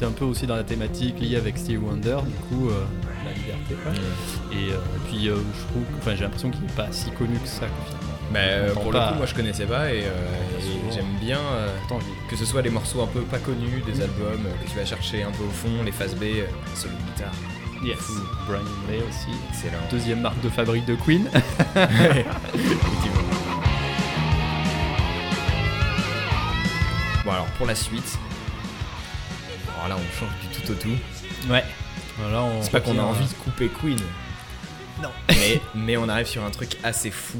était 0.00 0.08
un 0.08 0.12
peu 0.12 0.24
aussi 0.24 0.46
dans 0.46 0.56
la 0.56 0.64
thématique 0.64 1.20
liée 1.20 1.36
avec 1.36 1.58
Stevie 1.58 1.76
Wonder, 1.76 2.16
du 2.24 2.32
coup, 2.48 2.70
euh, 2.70 2.84
la 3.22 3.32
liberté. 3.32 3.74
quoi. 3.82 3.92
Et, 4.50 4.72
euh, 4.72 4.76
puis, 5.06 5.28
euh, 5.28 5.36
je 5.36 5.66
trouve, 5.68 5.82
que- 5.82 5.98
enfin, 5.98 6.14
j'ai 6.14 6.22
l'impression 6.22 6.50
qu'il 6.50 6.62
n'est 6.62 6.72
pas 6.72 6.86
si 6.90 7.10
connu 7.10 7.38
que 7.38 7.46
ça. 7.46 7.66
Mais 8.32 8.62
pour 8.72 8.90
pas. 8.92 9.06
le 9.06 9.10
coup, 9.12 9.16
moi 9.18 9.26
je 9.26 9.34
connaissais 9.34 9.66
pas 9.66 9.92
et, 9.92 10.04
j'aime 10.92 11.04
bien 11.20 11.40
que 12.28 12.36
ce 12.36 12.44
soit 12.44 12.62
les 12.62 12.70
morceaux 12.70 13.02
un 13.02 13.08
peu 13.08 13.22
pas 13.22 13.38
connus 13.38 13.82
des 13.84 14.00
albums 14.00 14.44
que 14.64 14.70
tu 14.70 14.76
vas 14.76 14.84
chercher 14.84 15.24
un 15.24 15.32
peu 15.32 15.42
au 15.42 15.50
fond, 15.50 15.82
les 15.84 15.90
phases 15.90 16.14
B, 16.14 16.26
solo 16.76 16.94
guitare. 17.08 17.32
Yes. 17.84 17.98
Brian 18.46 18.62
May 18.88 18.98
aussi. 18.98 19.36
Excellent. 19.50 19.82
Deuxième 19.90 20.20
marque 20.20 20.40
de 20.42 20.48
fabrique 20.48 20.86
de 20.86 20.94
Queen. 20.94 21.28
Bon 27.24 27.32
alors 27.32 27.46
pour 27.58 27.66
la 27.66 27.74
suite. 27.74 28.16
Alors 29.84 29.88
là 29.88 29.96
on 29.96 30.18
change 30.18 30.30
du 30.42 30.48
tout 30.60 30.72
au 30.72 30.74
tout. 30.74 31.50
ouais. 31.50 31.64
Voilà, 32.18 32.42
on 32.42 32.62
C'est 32.62 32.70
pas 32.70 32.80
qu'on 32.80 32.98
a 32.98 33.02
envie 33.02 33.26
de 33.26 33.32
couper 33.32 33.68
Queen. 33.68 33.98
Non. 35.02 35.08
Mais, 35.30 35.60
mais 35.74 35.96
on 35.96 36.06
arrive 36.08 36.26
sur 36.26 36.44
un 36.44 36.50
truc 36.50 36.76
assez 36.82 37.10
fou. 37.10 37.38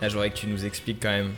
Là 0.00 0.08
j'aurais 0.08 0.30
que 0.30 0.36
tu 0.36 0.48
nous 0.48 0.64
expliques 0.64 0.98
quand 1.00 1.10
même 1.10 1.32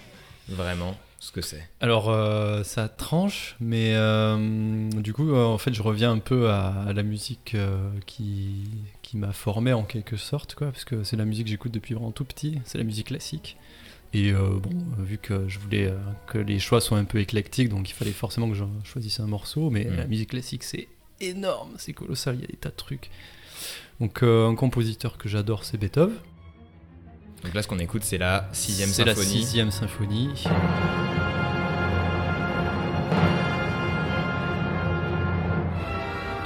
vraiment 0.49 0.97
ce 1.21 1.33
que 1.33 1.43
c'est. 1.43 1.69
Alors, 1.81 2.09
euh, 2.11 2.63
ça 2.63 2.89
tranche, 2.89 3.57
mais 3.61 3.93
euh, 3.97 4.89
du 4.91 5.13
coup, 5.13 5.33
euh, 5.35 5.45
en 5.45 5.59
fait, 5.59 5.75
je 5.75 5.83
reviens 5.83 6.13
un 6.13 6.19
peu 6.21 6.49
à, 6.49 6.69
à 6.87 6.93
la 6.93 7.03
musique 7.03 7.53
euh, 7.57 7.91
qui, 8.07 8.71
qui 9.03 9.17
m'a 9.17 9.33
formé 9.33 9.73
en 9.73 9.83
quelque 9.83 10.17
sorte, 10.17 10.55
quoi, 10.55 10.69
parce 10.71 10.85
que 10.85 11.03
c'est 11.03 11.17
la 11.17 11.25
musique 11.25 11.47
que 11.47 11.51
j'écoute 11.51 11.73
depuis 11.73 11.95
vraiment 11.95 12.13
tout 12.13 12.25
petit, 12.25 12.61
c'est 12.65 12.79
la 12.79 12.85
musique 12.85 13.09
classique. 13.09 13.57
Et 14.15 14.31
euh, 14.33 14.59
bon, 14.59 14.71
euh, 14.99 15.03
vu 15.03 15.19
que 15.19 15.49
je 15.49 15.59
voulais 15.59 15.87
euh, 15.87 15.99
que 16.27 16.39
les 16.39 16.59
choix 16.59 16.81
soient 16.81 16.99
un 16.99 17.05
peu 17.05 17.19
éclectiques, 17.21 17.69
donc 17.69 17.91
il 17.91 17.93
fallait 17.93 18.11
forcément 18.13 18.49
que 18.49 18.55
je 18.55 18.65
choisisse 18.85 19.21
un 19.21 19.27
morceau, 19.27 19.69
mais 19.71 19.85
Mm. 19.85 19.97
la 19.97 20.07
musique 20.07 20.31
classique, 20.31 20.63
c'est 20.65 20.89
énorme, 21.21 21.73
c'est 21.77 21.93
colossal, 21.93 22.37
il 22.37 22.41
y 22.41 22.45
a 22.45 22.47
des 22.47 22.57
tas 22.57 22.71
de 22.71 22.75
trucs. 22.77 23.11
Donc, 24.01 24.23
euh, 24.23 24.49
un 24.49 24.55
compositeur 24.55 25.19
que 25.19 25.29
j'adore, 25.29 25.65
c'est 25.65 25.77
Beethoven. 25.77 26.17
Donc 27.45 27.55
là 27.55 27.63
ce 27.63 27.69
qu'on 27.69 27.79
écoute 27.79 28.03
c'est 28.03 28.19
la 28.19 28.49
sixième 28.53 28.89
C'est 28.89 29.05
la 29.05 29.15
symphonie. 29.15 29.37
sixième 29.39 29.71
symphonie. 29.71 30.31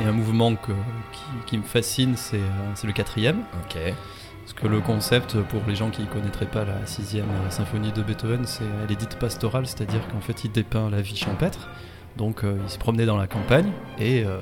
Et 0.01 0.05
un 0.05 0.13
mouvement 0.13 0.55
que- 0.57 0.73
qui, 1.13 1.23
qui 1.47 1.59
me 1.59 1.63
fascine, 1.63 2.17
c'est 2.17 2.41
c'est 2.75 2.87
le 2.87 2.93
quatrième. 2.93 3.45
Ok. 3.65 3.77
Parce 4.43 4.55
que 4.55 4.67
le 4.67 4.81
concept, 4.81 5.41
pour 5.43 5.61
les 5.69 5.77
gens 5.77 5.91
qui 5.91 6.03
ne 6.03 6.07
connaîtraient 6.07 6.51
pas 6.51 6.65
la 6.65 6.85
sixième 6.85 7.29
symphonie 7.49 7.93
de 7.93 8.03
Beethoven, 8.03 8.45
c'est 8.45 8.65
elle 8.85 8.91
est 8.91 8.97
dite 8.97 9.17
pastorale, 9.17 9.67
c'est-à-dire 9.67 10.07
qu'en 10.09 10.21
fait 10.21 10.45
il 10.45 10.51
dépeint 10.51 10.91
la 10.91 11.01
vie 11.01 11.17
champêtre. 11.17 11.69
Donc 12.17 12.45
euh, 12.45 12.59
il 12.63 12.71
se 12.71 12.79
promenait 12.79 13.07
dans 13.07 13.17
la 13.17 13.27
campagne 13.27 13.71
et 13.99 14.25
euh, 14.25 14.39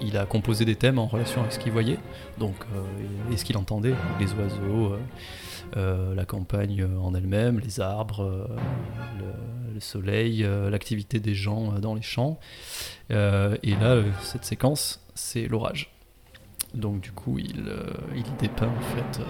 il 0.00 0.16
a 0.16 0.26
composé 0.26 0.64
des 0.64 0.76
thèmes 0.76 0.98
en 0.98 1.06
relation 1.06 1.40
avec 1.40 1.52
ce 1.52 1.58
qu'il 1.58 1.72
voyait, 1.72 1.98
donc 2.38 2.54
euh, 2.74 3.32
et 3.32 3.36
ce 3.36 3.44
qu'il 3.44 3.56
entendait, 3.56 3.94
les 4.20 4.32
oiseaux, 4.34 4.96
la 5.74 6.24
campagne 6.24 6.86
en 7.02 7.14
elle-même, 7.14 7.58
les 7.58 7.80
arbres, 7.80 8.48
le, 9.18 9.74
le 9.74 9.80
soleil, 9.80 10.46
l'activité 10.70 11.20
des 11.20 11.34
gens 11.34 11.72
dans 11.80 11.94
les 11.94 12.02
champs. 12.02 12.38
Et 13.10 13.74
là, 13.80 14.02
cette 14.22 14.44
séquence, 14.44 15.04
c'est 15.14 15.46
l'orage. 15.46 15.97
Donc 16.74 17.00
du 17.00 17.12
coup, 17.12 17.38
il, 17.38 17.64
euh, 17.66 17.90
il 18.14 18.24
dépeint 18.38 18.68
en 18.68 18.80
fait 18.80 19.20
euh, 19.20 19.24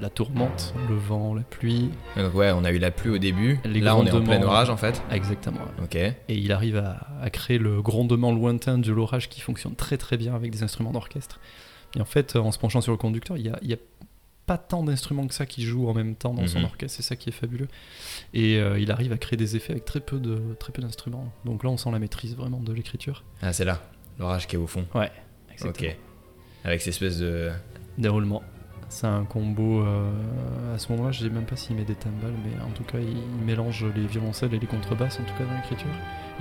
la 0.00 0.08
tourmente, 0.10 0.74
le 0.88 0.96
vent, 0.96 1.34
la 1.34 1.42
pluie. 1.42 1.90
Donc 2.16 2.34
ouais 2.34 2.50
on 2.52 2.64
a 2.64 2.70
eu 2.72 2.78
la 2.78 2.90
pluie 2.90 3.10
au 3.10 3.18
début. 3.18 3.58
Les 3.64 3.80
là 3.80 3.96
on 3.96 4.04
est 4.06 4.12
en 4.12 4.22
plein 4.22 4.42
orage 4.42 4.70
en 4.70 4.76
fait. 4.76 5.02
Exactement. 5.10 5.58
ouais. 5.60 5.84
Ok. 5.84 5.94
Et 5.96 6.16
il 6.28 6.50
arrive 6.52 6.76
à, 6.78 7.06
à 7.20 7.30
créer 7.30 7.58
le 7.58 7.82
grondement 7.82 8.32
lointain 8.32 8.78
de 8.78 8.92
l'orage 8.92 9.28
qui 9.28 9.40
fonctionne 9.40 9.74
très 9.74 9.96
très 9.98 10.16
bien 10.16 10.34
avec 10.34 10.50
des 10.50 10.62
instruments 10.62 10.92
d'orchestre. 10.92 11.40
Et 11.96 12.00
en 12.00 12.04
fait, 12.06 12.36
en 12.36 12.52
se 12.52 12.58
penchant 12.58 12.80
sur 12.80 12.92
le 12.92 12.98
conducteur, 12.98 13.36
il 13.36 13.46
y 13.46 13.50
a, 13.50 13.58
il 13.62 13.68
y 13.68 13.74
a 13.74 13.78
pas 14.46 14.56
tant 14.58 14.82
d'instruments 14.82 15.26
que 15.26 15.34
ça 15.34 15.44
qui 15.44 15.62
jouent 15.62 15.88
en 15.88 15.94
même 15.94 16.14
temps 16.14 16.32
dans 16.32 16.46
son 16.46 16.60
Mhm. 16.60 16.64
orchestre, 16.64 16.96
c'est 16.96 17.02
ça 17.02 17.16
qui 17.16 17.28
est 17.28 17.32
fabuleux. 17.32 17.68
Et 18.32 18.56
euh, 18.56 18.78
il 18.78 18.90
arrive 18.90 19.12
à 19.12 19.18
créer 19.18 19.36
des 19.36 19.56
effets 19.56 19.72
avec 19.72 19.84
très 19.84 20.00
peu 20.00 20.18
de 20.18 20.40
très 20.58 20.72
peu 20.72 20.80
d'instruments. 20.80 21.30
Donc 21.44 21.64
là, 21.64 21.70
on 21.70 21.76
sent 21.76 21.90
la 21.90 21.98
maîtrise 21.98 22.34
vraiment 22.34 22.60
de 22.60 22.72
l'écriture. 22.72 23.24
Ah 23.42 23.52
c'est 23.52 23.66
là. 23.66 23.82
L'orage 24.18 24.46
qui 24.46 24.56
est 24.56 24.58
au 24.58 24.66
fond. 24.66 24.86
Ouais. 24.94 25.10
Ok. 25.64 25.96
Avec 26.68 26.82
cette 26.82 26.92
espèce 26.92 27.18
de. 27.18 27.50
Déroulement. 27.96 28.42
C'est 28.90 29.06
un 29.06 29.24
combo. 29.24 29.80
euh, 29.80 30.74
à 30.74 30.78
ce 30.78 30.92
moment-là, 30.92 31.12
je 31.12 31.24
sais 31.24 31.30
même 31.30 31.46
pas 31.46 31.56
s'il 31.56 31.76
met 31.76 31.84
des 31.84 31.94
timbales, 31.94 32.34
mais 32.44 32.62
en 32.62 32.68
tout 32.72 32.82
cas, 32.82 32.98
il, 32.98 33.08
il 33.08 33.44
mélange 33.46 33.86
les 33.96 34.06
violoncelles 34.06 34.52
et 34.52 34.58
les 34.58 34.66
contrebasses, 34.66 35.18
en 35.18 35.22
tout 35.22 35.32
cas 35.38 35.44
dans 35.44 35.54
l'écriture. 35.54 35.88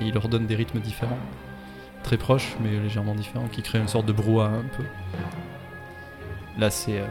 Et 0.01 0.05
il 0.05 0.13
leur 0.13 0.27
donne 0.27 0.45
des 0.45 0.55
rythmes 0.55 0.81
différents. 0.81 1.17
Très 2.03 2.17
proches, 2.17 2.57
mais 2.61 2.77
légèrement 2.77 3.15
différents, 3.15 3.47
qui 3.47 3.61
créent 3.61 3.79
une 3.79 3.87
sorte 3.87 4.05
de 4.05 4.11
brouhaha 4.11 4.49
un 4.49 4.65
peu. 4.75 4.83
Là, 6.57 6.71
c'est 6.71 6.99
euh, 6.99 7.07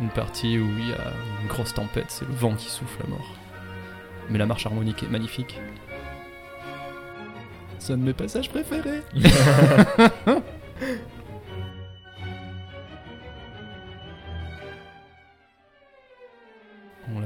une 0.00 0.10
partie 0.10 0.56
où 0.56 0.68
il 0.78 0.90
y 0.90 0.92
a 0.92 1.12
une 1.42 1.48
grosse 1.48 1.74
tempête, 1.74 2.06
c'est 2.08 2.28
le 2.28 2.34
vent 2.34 2.54
qui 2.54 2.70
souffle 2.70 3.02
à 3.04 3.10
mort. 3.10 3.34
Mais 4.28 4.38
la 4.38 4.46
marche 4.46 4.66
harmonique 4.66 5.02
est 5.02 5.10
magnifique. 5.10 5.58
C'est 7.80 7.94
un 7.94 7.98
de 7.98 8.04
mes 8.04 8.14
passages 8.14 8.48
préférés. 8.48 9.02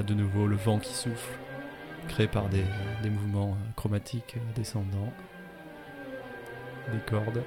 de 0.05 0.15
nouveau 0.15 0.47
le 0.47 0.57
vent 0.57 0.79
qui 0.79 0.93
souffle, 0.93 1.39
créé 2.09 2.27
par 2.27 2.49
des, 2.49 2.65
mouvements 3.11 3.53
euh, 3.53 3.73
chromatiques 3.77 4.37
euh, 4.37 4.55
descendants, 4.55 5.13
des 6.93 6.99
cordes. 7.07 7.43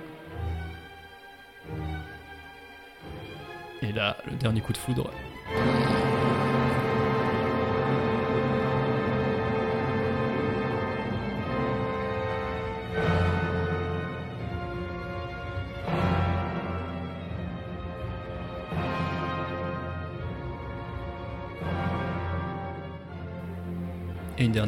Et 3.82 3.92
là, 3.92 4.18
le 4.26 4.36
dernier 4.38 4.62
coup 4.62 4.74
de 4.74 4.78
foudre. 4.78 5.12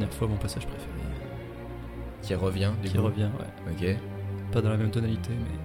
Dernière 0.09 0.17
fois, 0.17 0.27
mon 0.27 0.37
passage 0.37 0.65
préféré, 0.65 0.91
Qui 2.23 2.33
revient. 2.33 2.71
du 2.81 2.89
qui 2.89 2.97
coup. 2.97 3.03
revient, 3.03 3.29
ouais. 3.39 3.71
Ok. 3.95 4.51
Pas 4.51 4.59
dans 4.61 4.69
la 4.69 4.77
même 4.77 4.89
tonalité, 4.89 5.29
mais. 5.29 5.57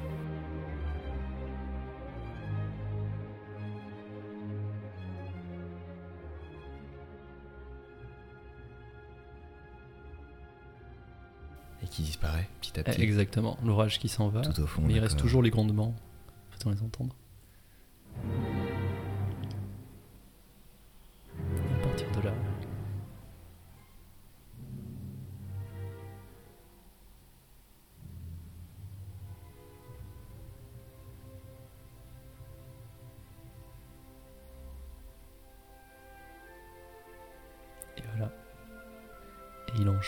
Et 11.82 11.86
qui 11.86 12.02
disparaît 12.02 12.48
petit 12.60 12.78
à 12.78 12.80
Eh, 12.80 12.84
petit. 12.84 13.02
Exactement, 13.02 13.58
l'orage 13.64 13.98
qui 13.98 14.08
s'en 14.08 14.28
va. 14.28 14.40
Tout 14.42 14.60
au 14.60 14.66
fond. 14.66 14.82
Mais 14.86 14.94
il 14.94 14.98
reste 15.00 15.18
toujours 15.18 15.42
les 15.42 15.50
grondements. 15.50 15.94
Faut-on 16.50 16.70
les 16.70 16.82
entendre? 16.82 17.14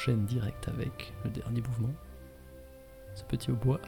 Enchaîne 0.06 0.24
direct 0.26 0.68
avec 0.68 1.12
le 1.24 1.30
dernier 1.30 1.60
mouvement. 1.60 1.94
Ce 3.14 3.24
petit 3.24 3.50
hautbois. 3.50 3.80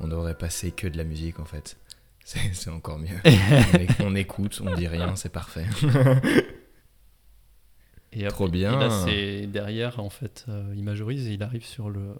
On 0.00 0.08
devrait 0.08 0.36
passer 0.36 0.72
que 0.72 0.88
de 0.88 0.96
la 0.96 1.04
musique 1.04 1.38
en 1.38 1.44
fait. 1.44 1.76
C'est 2.24 2.70
encore 2.70 2.98
mieux. 2.98 3.18
on, 4.00 4.14
écoute, 4.16 4.60
on 4.64 4.74
dit 4.74 4.88
rien, 4.88 5.14
c'est 5.16 5.32
parfait. 5.32 5.66
Et 8.14 8.26
Trop 8.28 8.48
bien. 8.48 8.74
Et 8.74 8.78
là, 8.78 8.90
c'est 8.90 9.46
derrière, 9.46 9.98
en 9.98 10.10
fait, 10.10 10.44
euh, 10.48 10.74
il 10.76 10.84
majorise 10.84 11.26
et 11.28 11.32
il 11.32 11.42
arrive 11.42 11.64
sur 11.64 11.88
le, 11.88 12.14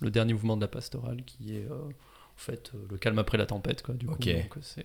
le 0.00 0.10
dernier 0.10 0.32
mouvement 0.32 0.56
de 0.56 0.60
la 0.60 0.66
pastorale 0.66 1.22
qui 1.24 1.56
est, 1.56 1.70
euh, 1.70 1.88
en 2.36 2.38
fait, 2.38 2.70
euh, 2.74 2.78
le 2.90 2.98
calme 2.98 3.18
après 3.18 3.38
la 3.38 3.46
tempête, 3.46 3.82
quoi. 3.82 3.94
Du 3.94 4.06
coup, 4.06 4.12
donc, 4.18 4.26
euh, 4.28 4.82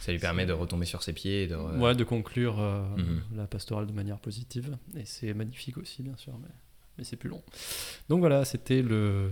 Ça 0.00 0.12
lui 0.12 0.18
permet 0.18 0.46
de 0.46 0.52
retomber 0.52 0.86
sur 0.86 1.02
ses 1.02 1.12
pieds 1.12 1.42
et 1.42 1.46
de. 1.46 1.54
re- 1.56 1.78
ouais, 1.78 1.94
de 1.94 2.04
conclure 2.04 2.58
euh, 2.60 2.82
Mhm. 2.96 3.22
la 3.36 3.46
pastorale 3.46 3.86
de 3.86 3.92
manière 3.92 4.18
positive. 4.18 4.76
Et 4.96 5.04
c'est 5.04 5.34
magnifique 5.34 5.76
aussi, 5.78 6.02
bien 6.02 6.16
sûr, 6.16 6.32
mais, 6.38 6.48
mais 6.98 7.04
c'est 7.04 7.16
plus 7.16 7.28
long. 7.28 7.42
Donc 8.08 8.20
voilà, 8.20 8.44
c'était 8.44 8.80
le, 8.82 9.30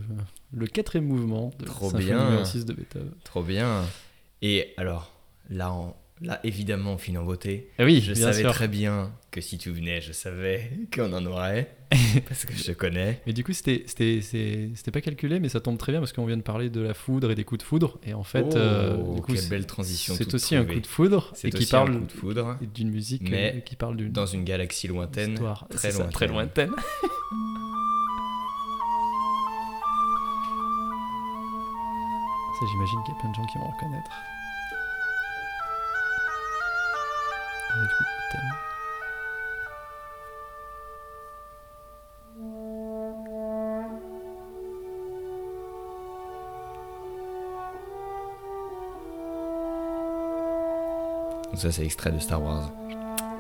le 0.53 0.67
quatrième 0.67 1.07
mouvement 1.07 1.51
de 1.59 1.65
Trop 1.65 1.91
bien. 1.93 2.23
numéro 2.29 2.45
6 2.45 2.65
de 2.67 2.75
Beethoven. 2.75 3.13
Trop 3.25 3.43
bien. 3.43 3.85
Et 4.43 4.75
alors, 4.77 5.13
là, 5.49 5.73
en- 5.73 5.97
là 6.21 6.41
évidemment, 6.45 6.95
on 6.95 6.99
finit 6.99 7.19
en 7.19 7.25
beauté. 7.25 7.71
Ah 7.79 7.85
oui, 7.85 8.01
Je 8.01 8.15
savais 8.15 8.41
sûr. 8.41 8.53
très 8.53 8.69
bien 8.69 9.13
que 9.31 9.41
si 9.41 9.59
tu 9.59 9.71
venais, 9.71 10.01
je 10.01 10.13
savais 10.13 10.71
qu'on 10.95 11.13
en 11.13 11.25
aurait. 11.27 11.75
parce 12.29 12.45
que 12.45 12.53
je 12.55 12.65
te 12.65 12.73
connais. 12.73 13.23
Mais 13.27 13.33
du 13.33 13.43
coup, 13.45 13.53
c'était 13.55 13.85
pas 14.93 15.01
calculé, 15.01 15.41
mais 15.41 15.49
ça 15.49 15.61
tombe 15.61 15.79
très 15.79 15.93
bien 15.93 16.01
parce 16.01 16.13
qu'on 16.13 16.27
vient 16.27 16.37
de 16.37 16.43
parler 16.43 16.69
de 16.69 16.81
la 16.83 16.93
foudre 16.93 17.31
et 17.31 17.35
des 17.35 17.45
coups 17.45 17.61
de 17.61 17.65
foudre. 17.65 17.99
Et 18.07 18.13
en 18.13 18.25
fait, 18.25 18.45
Oh, 18.51 18.57
euh, 18.57 19.15
du 19.15 19.23
coup, 19.23 19.33
quelle 19.33 19.49
belle 19.49 19.67
transition 19.67 20.15
C'est 20.15 20.35
aussi 20.35 20.55
un 20.55 20.65
coup 20.67 20.81
de 20.81 20.87
foudre 20.87 21.31
C'est 21.35 21.49
et 21.49 21.51
qui 21.51 21.65
parle 21.67 21.99
coup 22.01 22.07
de 22.07 22.13
foudre 22.13 22.57
d'une 22.75 22.91
musique 22.91 23.31
mais 23.31 23.55
euh, 23.57 23.61
qui 23.61 23.75
parle 23.77 23.97
d'une 23.97 24.13
dans 24.13 24.27
une 24.27 24.45
galaxie 24.45 24.87
lointaine. 24.89 25.33
histoire 25.33 25.67
très 25.71 25.91
ça, 25.93 25.99
lointaine. 25.99 26.13
très 26.13 26.27
lointaine. 26.27 26.71
Ça, 32.59 32.67
j'imagine 32.73 32.99
qu'il 33.05 33.15
y 33.15 33.17
a 33.17 33.21
plein 33.21 33.31
de 33.31 33.35
gens 33.37 33.47
qui 33.47 33.59
vont 33.59 33.71
reconnaître. 33.71 34.11
Ça, 51.59 51.73
c'est 51.73 51.85
extrait 51.85 52.13
de 52.13 52.19
Star 52.19 52.41
Wars 52.43 52.71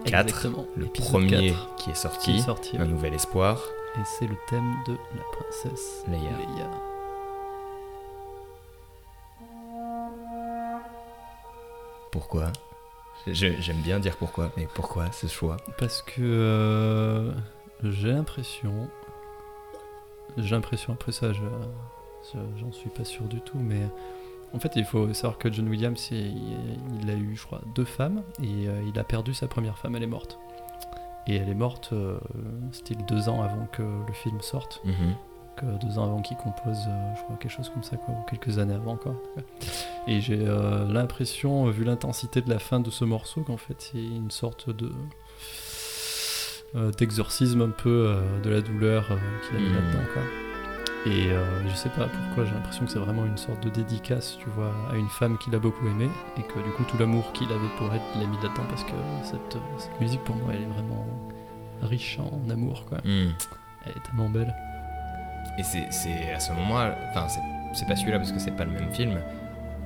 4, 0.04 0.28
Exactement, 0.28 0.64
le 0.76 0.86
premier 0.86 1.52
4 1.52 1.76
qui 1.76 1.90
est 1.90 1.92
qui 1.92 1.98
sorti. 1.98 2.36
est 2.36 2.42
sorti. 2.42 2.76
Un 2.78 2.86
nouvel 2.86 3.14
espoir. 3.14 3.60
Et 3.96 4.04
c'est 4.04 4.26
le 4.26 4.36
thème 4.48 4.74
de 4.86 4.92
la 4.92 5.22
princesse 5.32 6.04
Leia. 6.08 6.18
Leia. 6.30 6.70
Pourquoi? 12.10 12.52
J'aime 13.26 13.76
bien 13.82 13.98
dire 14.00 14.16
pourquoi, 14.16 14.50
mais 14.56 14.66
pourquoi 14.74 15.10
ce 15.12 15.26
choix 15.26 15.56
Parce 15.78 16.02
que 16.02 16.20
euh, 16.22 17.32
j'ai 17.84 18.12
l'impression, 18.12 18.88
j'ai 20.36 20.54
l'impression 20.54 20.92
après 20.94 21.12
ça, 21.12 21.32
je, 21.32 21.40
je- 22.32 22.38
j'en 22.60 22.72
suis 22.72 22.90
pas 22.90 23.04
sûr 23.04 23.24
du 23.24 23.40
tout, 23.40 23.58
mais 23.58 23.80
en 24.54 24.58
fait 24.58 24.72
il 24.76 24.84
faut 24.84 25.12
savoir 25.12 25.38
que 25.38 25.52
John 25.52 25.68
Williams, 25.68 26.08
il, 26.10 26.36
il 27.02 27.10
a 27.10 27.14
eu, 27.14 27.36
je 27.36 27.44
crois, 27.44 27.60
deux 27.74 27.84
femmes 27.84 28.22
et 28.42 28.68
euh, 28.68 28.82
il 28.86 28.98
a 28.98 29.04
perdu 29.04 29.34
sa 29.34 29.46
première 29.48 29.78
femme, 29.78 29.94
elle 29.96 30.02
est 30.02 30.06
morte. 30.06 30.38
Et 31.26 31.36
elle 31.36 31.50
est 31.50 31.54
morte, 31.54 31.90
euh, 31.92 32.18
style 32.72 33.04
deux 33.06 33.28
ans 33.28 33.42
avant 33.42 33.66
que 33.70 33.82
le 33.82 34.12
film 34.14 34.40
sorte, 34.40 34.80
deux 35.64 35.98
ans 35.98 36.04
avant 36.04 36.22
qu'il 36.22 36.36
compose, 36.36 36.86
euh, 36.88 37.14
je 37.16 37.22
crois, 37.22 37.36
quelque 37.36 37.50
chose 37.52 37.68
comme 37.70 37.82
ça, 37.82 37.96
quoi, 37.96 38.14
ou 38.14 38.22
quelques 38.30 38.58
années 38.58 38.74
avant, 38.74 38.96
quoi. 38.96 39.14
Et 40.06 40.20
j'ai 40.20 40.40
euh, 40.46 40.86
l'impression, 40.90 41.66
vu 41.70 41.84
l'intensité 41.84 42.40
de 42.42 42.50
la 42.50 42.58
fin 42.58 42.80
de 42.80 42.90
ce 42.90 43.04
morceau, 43.04 43.42
qu'en 43.42 43.56
fait, 43.56 43.76
c'est 43.78 43.98
une 44.02 44.30
sorte 44.30 44.70
de 44.70 44.90
euh, 46.74 46.90
d'exorcisme 46.92 47.62
un 47.62 47.70
peu 47.70 48.06
euh, 48.08 48.40
de 48.42 48.50
la 48.50 48.60
douleur 48.60 49.06
euh, 49.10 49.16
qu'il 49.48 49.56
a 49.56 49.60
mis 49.60 49.68
Mhm. 49.68 49.74
là-dedans, 49.74 50.04
quoi. 50.12 50.22
Et 51.06 51.30
euh, 51.30 51.68
je 51.68 51.74
sais 51.74 51.88
pas 51.90 52.06
pourquoi, 52.08 52.44
j'ai 52.44 52.52
l'impression 52.52 52.84
que 52.84 52.90
c'est 52.90 52.98
vraiment 52.98 53.24
une 53.24 53.38
sorte 53.38 53.62
de 53.62 53.70
dédicace, 53.70 54.36
tu 54.40 54.50
vois, 54.50 54.72
à 54.92 54.96
une 54.96 55.08
femme 55.08 55.38
qu'il 55.38 55.54
a 55.54 55.58
beaucoup 55.58 55.86
aimée, 55.86 56.10
et 56.36 56.42
que 56.42 56.58
du 56.62 56.70
coup, 56.72 56.82
tout 56.84 56.98
l'amour 56.98 57.32
qu'il 57.32 57.50
avait 57.50 57.68
pour 57.78 57.92
elle, 57.94 58.00
il 58.16 58.20
l'a 58.20 58.26
mis 58.26 58.36
là-dedans, 58.42 58.64
parce 58.68 58.84
que 58.84 58.90
cette, 59.22 59.56
cette 59.78 60.00
musique, 60.00 60.22
pour 60.24 60.36
moi, 60.36 60.52
elle 60.54 60.62
est 60.62 60.66
vraiment 60.66 61.06
riche 61.82 62.18
en 62.18 62.50
amour, 62.50 62.84
quoi. 62.86 62.98
Hmm. 62.98 63.30
Elle 63.86 63.92
est 63.96 64.02
tellement 64.04 64.28
belle. 64.28 64.52
Et 65.56 65.62
c'est 65.62 66.32
à 66.32 66.40
ce 66.40 66.52
moment-là, 66.52 66.94
enfin, 67.10 67.26
c'est- 67.28 67.86
pas 67.86 67.96
celui-là 67.96 68.18
parce 68.18 68.32
que 68.32 68.38
c'est 68.38 68.50
pas 68.50 68.64
le 68.64 68.72
même 68.72 68.92
film, 68.92 69.18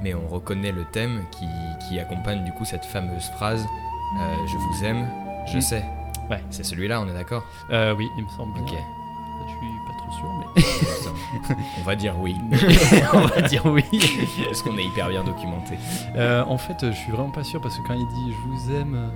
mais 0.02 0.14
on 0.14 0.26
reconnaît 0.26 0.72
le 0.72 0.84
thème 0.92 1.22
qui, 1.30 1.46
qui 1.86 1.98
accompagne 2.00 2.42
du 2.44 2.52
coup 2.52 2.64
cette 2.64 2.84
fameuse 2.84 3.26
phrase 3.36 3.64
euh, 4.20 4.34
Je 4.48 4.56
vous 4.56 4.84
aime, 4.84 5.06
je 5.46 5.60
sais. 5.60 5.84
Ouais. 6.30 6.42
C'est 6.50 6.64
celui-là, 6.64 7.00
on 7.00 7.08
est 7.08 7.12
d'accord? 7.14 7.42
Euh, 7.70 7.94
oui, 7.94 8.08
il 8.16 8.24
me 8.24 8.28
semble 8.30 8.52
bien. 8.54 8.62
Ok. 8.64 8.74
Je 9.44 9.50
suis 9.50 9.72
pas 9.86 9.98
trop 9.98 10.12
sûr, 10.12 10.32
mais 10.56 10.62
on 11.80 11.82
va 11.84 11.96
dire 11.96 12.14
oui. 12.18 12.36
on 13.12 13.20
va 13.26 13.42
dire 13.42 13.66
oui. 13.66 13.84
Parce 14.44 14.62
qu'on 14.62 14.76
est 14.78 14.84
hyper 14.84 15.08
bien 15.08 15.24
documenté. 15.24 15.74
Euh, 16.16 16.44
en 16.46 16.58
fait, 16.58 16.86
je 16.86 16.96
suis 16.96 17.10
vraiment 17.12 17.30
pas 17.30 17.44
sûr 17.44 17.60
parce 17.60 17.76
que 17.76 17.82
quand 17.86 17.94
il 17.94 18.06
dit 18.08 18.32
je 18.32 18.48
vous 18.48 18.72
aime, 18.74 19.10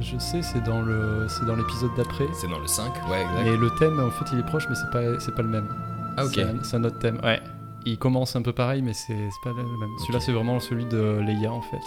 je 0.00 0.18
sais, 0.18 0.42
c'est 0.42 0.62
dans 0.62 0.82
le, 0.82 1.26
c'est 1.28 1.44
dans 1.46 1.56
l'épisode 1.56 1.90
d'après. 1.96 2.26
C'est 2.32 2.48
dans 2.48 2.58
le 2.58 2.66
5, 2.66 2.92
ouais, 3.10 3.22
exact. 3.22 3.46
Et 3.46 3.56
le 3.56 3.70
thème, 3.78 4.00
en 4.00 4.10
fait, 4.10 4.24
il 4.32 4.38
est 4.40 4.46
proche, 4.46 4.66
mais 4.68 4.74
c'est 4.74 4.90
pas, 4.90 5.18
c'est 5.20 5.34
pas 5.34 5.42
le 5.42 5.48
même. 5.48 5.68
Ah, 6.16 6.24
ok. 6.26 6.40
C'est 6.62 6.76
un, 6.76 6.84
autre 6.84 6.98
thème. 6.98 7.20
Ouais. 7.22 7.40
Il 7.86 7.98
commence 7.98 8.36
un 8.36 8.42
peu 8.42 8.52
pareil, 8.52 8.82
mais 8.82 8.92
c'est 8.92 9.14
pas 9.42 9.50
le 9.50 9.56
même. 9.56 9.90
Celui-là, 10.00 10.20
c'est 10.20 10.32
vraiment 10.32 10.60
celui 10.60 10.84
de 10.84 11.20
Leia, 11.20 11.50
en 11.52 11.62
fait. 11.62 11.80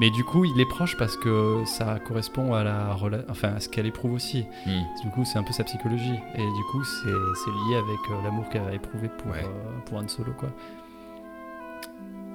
Mais 0.00 0.10
du 0.10 0.24
coup, 0.24 0.44
il 0.44 0.60
est 0.60 0.68
proche 0.68 0.96
parce 0.96 1.16
que 1.16 1.62
ça 1.66 1.98
correspond 1.98 2.54
à 2.54 2.62
la, 2.64 2.94
rela- 2.94 3.24
enfin, 3.28 3.54
à 3.54 3.60
ce 3.60 3.68
qu'elle 3.68 3.86
éprouve 3.86 4.12
aussi. 4.12 4.44
Hmm. 4.66 4.82
Du 5.02 5.10
coup, 5.10 5.24
c'est 5.24 5.38
un 5.38 5.42
peu 5.42 5.52
sa 5.52 5.64
psychologie. 5.64 6.18
Et 6.36 6.38
du 6.44 6.62
coup, 6.70 6.84
c'est 6.84 7.10
c'est 7.44 7.50
lié 7.50 7.76
avec 7.76 7.98
euh, 8.10 8.22
l'amour 8.24 8.48
qu'elle 8.48 8.62
a 8.62 8.72
éprouvé 8.74 9.08
pour, 9.08 9.32
Ouais. 9.32 9.42
euh, 9.44 9.78
pour 9.86 9.98
Han 9.98 10.06
Solo, 10.08 10.32
quoi. 10.38 10.48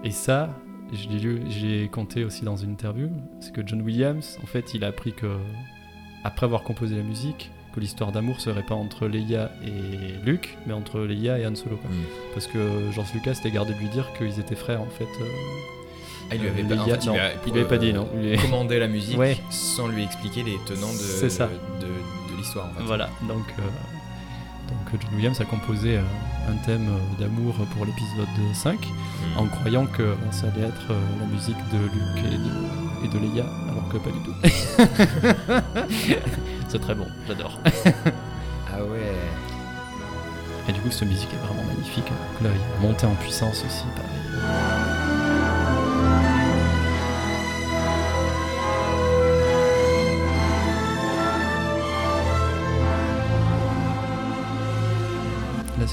Et 0.03 0.11
ça, 0.11 0.49
je 0.95 1.09
l'ai 1.09 1.19
lu, 1.19 1.41
j'ai 1.49 1.87
compté 1.89 2.23
aussi 2.23 2.43
dans 2.43 2.55
une 2.57 2.71
interview, 2.71 3.09
c'est 3.39 3.51
que 3.53 3.61
John 3.65 3.81
Williams, 3.81 4.37
en 4.43 4.45
fait, 4.47 4.73
il 4.73 4.83
a 4.83 4.87
appris 4.87 5.13
que, 5.13 5.37
après 6.23 6.45
avoir 6.45 6.63
composé 6.63 6.95
la 6.95 7.03
musique, 7.03 7.51
que 7.73 7.79
l'histoire 7.79 8.11
d'amour 8.11 8.39
serait 8.39 8.63
pas 8.63 8.75
entre 8.75 9.07
Leia 9.07 9.51
et 9.65 10.23
Luke, 10.25 10.57
mais 10.67 10.73
entre 10.73 10.99
Leia 11.01 11.39
et 11.39 11.47
Han 11.47 11.55
Solo. 11.55 11.77
quoi. 11.77 11.89
Hmm. 11.89 12.03
Parce 12.33 12.45
que 12.47 12.91
George 12.91 13.11
Lucas 13.13 13.33
s'était 13.35 13.51
gardé 13.51 13.73
de 13.73 13.79
lui 13.79 13.89
dire 13.89 14.07
qu'ils 14.17 14.39
étaient 14.39 14.55
frères, 14.55 14.81
en 14.81 14.89
fait. 14.89 15.05
euh, 15.21 15.25
Ah, 16.31 16.35
il 16.35 16.41
lui 16.41 16.47
avait 16.49 16.61
Euh, 16.63 16.75
pas, 16.75 16.81
en 16.81 16.85
fait, 16.85 17.03
il 17.03 17.09
a, 17.09 17.31
il 17.47 17.51
lui 17.53 17.59
avait 17.59 17.67
pas 17.67 17.77
dit, 17.77 17.91
non. 17.93 18.07
Il 18.15 18.29
lui- 18.29 18.37
commandé 18.37 18.77
la 18.79 18.87
musique 18.87 19.17
Ouais. 19.17 19.37
sans 19.49 19.87
lui 19.87 20.03
expliquer 20.03 20.43
les 20.43 20.57
tenants 20.65 20.93
de, 20.93 22.37
l'histoire. 22.37 22.69
En 22.69 22.73
fait. 22.79 22.83
Voilà, 22.85 23.09
donc, 23.27 23.43
euh, 23.59 24.69
donc 24.69 25.01
John 25.01 25.15
Williams 25.15 25.41
a 25.41 25.45
composé 25.45 25.97
euh, 25.97 26.01
un 26.49 26.55
thème 26.65 26.87
euh, 26.89 27.21
d'amour 27.21 27.53
pour 27.75 27.85
l'épisode 27.85 28.27
5, 28.53 28.79
Hmm. 28.85 29.39
en 29.39 29.45
croyant 29.47 29.85
que 29.85 30.15
ça 30.31 30.47
allait 30.47 30.67
être 30.67 30.91
euh, 30.91 30.99
la 31.19 31.25
musique 31.27 31.55
de 31.71 31.77
Luke 31.77 32.25
et 32.25 32.37
de, 32.37 33.05
et 33.05 33.07
de 33.07 33.17
Leia, 33.19 33.45
alors 33.71 33.87
que 33.89 33.97
pas 33.97 34.09
du 34.11 34.19
tout. 34.19 34.35
C'est 36.67 36.79
très 36.79 36.95
bon, 36.95 37.07
j'adore. 37.27 37.57
Ah 38.75 38.83
ouais. 38.83 39.13
Et 40.67 40.71
du 40.73 40.79
coup, 40.81 40.89
cette 40.89 41.07
musique 41.07 41.29
est 41.31 41.45
vraiment 41.45 41.63
magnifique. 41.63 42.05
Donc 42.07 42.41
là, 42.41 42.49
il 42.55 42.61
a 42.85 42.87
monté 42.87 43.05
en 43.05 43.13
puissance 43.13 43.63
aussi, 43.63 43.83
pareil. 43.95 44.09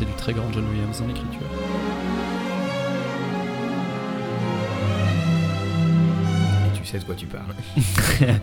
C'est 0.00 0.06
du 0.06 0.12
très 0.14 0.32
grand 0.32 0.50
John 0.50 0.66
Williams 0.70 0.98
dans 0.98 1.06
l'écriture. 1.08 1.40
Et 6.66 6.78
tu 6.78 6.86
sais 6.86 6.98
de 6.98 7.04
quoi 7.04 7.14
tu 7.14 7.26
parles. 7.26 7.54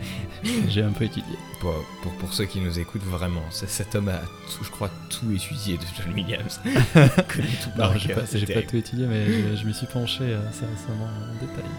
J'ai 0.70 0.84
un 0.84 0.92
peu 0.92 1.06
étudié. 1.06 1.36
Pour, 1.60 1.74
pour, 2.04 2.12
pour 2.14 2.32
ceux 2.32 2.46
qui 2.46 2.62
nous 2.62 2.78
écoutent, 2.78 3.02
vraiment, 3.02 3.42
cet 3.50 3.96
homme 3.96 4.10
a, 4.10 4.20
tout, 4.56 4.64
je 4.64 4.70
crois, 4.70 4.92
tout 5.10 5.32
étudié 5.32 5.78
de 5.78 5.84
John 5.98 6.14
Williams. 6.14 6.62
Tout 6.64 7.42
j'ai 7.96 8.14
pas, 8.54 8.62
tout 8.62 8.76
étudié, 8.76 9.08
mais 9.08 9.26
je, 9.26 9.56
je 9.56 9.66
m'y 9.66 9.74
suis 9.74 9.88
penché 9.88 10.24
euh, 10.26 10.48
assez 10.50 10.66
récemment 10.66 11.06
en 11.06 11.34
détail. 11.44 11.72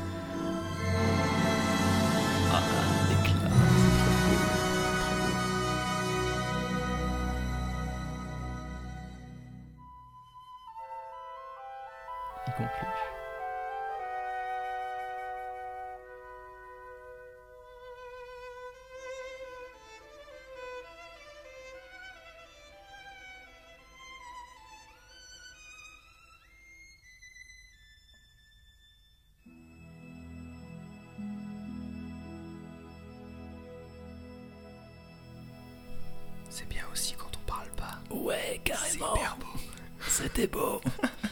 C'est 36.59 36.69
bien 36.69 36.83
aussi 36.93 37.15
quand 37.17 37.31
on 37.37 37.47
parle 37.51 37.69
pas. 37.77 37.99
Ouais, 38.15 38.61
carrément. 38.65 39.15
C'est 39.15 39.21
hyper 39.21 39.37
beau. 39.41 39.61
C'était 40.09 40.47
beau. 40.47 40.81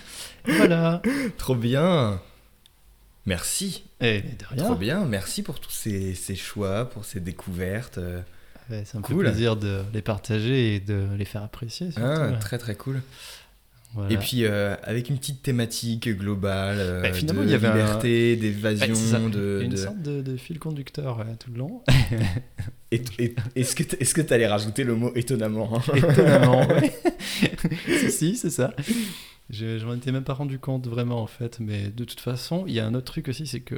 voilà. 0.47 1.03
Trop 1.39 1.55
bien. 1.57 2.21
Merci. 3.25 3.85
Et 4.01 4.21
de 4.23 4.45
rien. 4.51 4.63
Trop 4.65 4.75
bien. 4.77 5.05
Merci 5.05 5.43
pour 5.43 5.59
tous 5.59 5.71
ces, 5.71 6.15
ces 6.15 6.37
choix, 6.37 6.89
pour 6.91 7.05
ces 7.05 7.19
découvertes. 7.21 7.99
Ouais, 8.71 8.85
ça 8.85 8.99
me 8.99 9.03
Cool. 9.03 9.25
fait 9.25 9.31
plaisir 9.33 9.57
de 9.57 9.83
les 9.93 10.03
partager 10.03 10.77
et 10.77 10.81
de 10.81 11.09
les 11.17 11.25
faire 11.25 11.43
apprécier. 11.43 11.91
surtout, 11.91 12.07
Ah, 12.07 12.29
ouais. 12.29 12.39
très 12.39 12.59
très 12.59 12.75
cool. 12.77 13.01
Voilà. 13.97 14.13
Et 14.13 14.17
puis 14.19 14.45
euh, 14.45 14.77
avec 14.83 15.09
une 15.11 15.17
petite 15.19 15.43
thématique 15.43 16.09
globale 16.17 16.77
euh, 16.79 17.03
Bah, 17.03 17.13
finalement, 17.13 17.41
de 17.43 17.47
il 17.47 17.51
y 17.51 17.55
avait 17.55 17.73
liberté, 17.73 18.37
d'évasion, 18.37 19.29
de, 19.29 19.61
une 19.65 19.71
de- 19.71 19.77
sorte 19.77 20.01
de, 20.03 20.21
de 20.23 20.37
fil 20.37 20.59
conducteur 20.59 21.19
ouais, 21.19 21.35
tout 21.41 21.51
le 21.51 21.59
long. 21.59 21.83
Et- 22.93 23.03
et- 23.19 23.35
Est-ce 23.57 23.75
que 23.75 23.83
est-ce 24.01 24.15
que 24.15 24.21
t'allais 24.21 24.47
rajouter 24.47 24.85
le 24.85 24.95
mot 24.95 25.11
étonnamment 25.17 25.77
hein? 25.79 25.83
Étonnamment, 25.97 26.67
ouais. 26.69 26.93
si, 28.01 28.11
si, 28.13 28.37
c'est 28.37 28.51
ça. 28.51 28.73
Je, 29.51 29.79
je 29.79 29.87
m'en 29.87 29.95
étais 29.95 30.13
même 30.13 30.25
pas 30.25 30.35
rendu 30.35 30.59
compte 30.61 30.87
vraiment 30.87 31.21
en 31.23 31.27
fait, 31.27 31.59
mais 31.61 31.89
de 31.89 32.05
toute 32.05 32.21
façon, 32.21 32.65
il 32.67 32.75
y 32.75 32.81
a 32.81 32.87
un 32.87 32.95
autre 32.95 33.07
truc 33.13 33.29
aussi, 33.29 33.47
c'est 33.47 33.61
que 33.61 33.75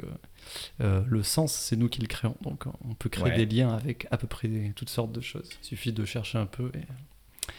euh, 0.81 1.01
le 1.07 1.23
sens, 1.23 1.53
c'est 1.53 1.75
nous 1.75 1.89
qui 1.89 2.01
le 2.01 2.07
créons. 2.07 2.35
Donc 2.43 2.65
on 2.87 2.93
peut 2.93 3.09
créer 3.09 3.23
Ouais. 3.31 3.45
des 3.45 3.45
liens 3.55 3.69
avec 3.73 4.07
à 4.11 4.17
peu 4.17 4.27
près 4.27 4.49
toutes 4.75 4.89
sortes 4.89 5.11
de 5.11 5.21
choses. 5.21 5.49
Il 5.63 5.65
suffit 5.65 5.91
de 5.91 6.05
chercher 6.05 6.37
un 6.37 6.45
peu. 6.45 6.71
Et, 6.75 6.79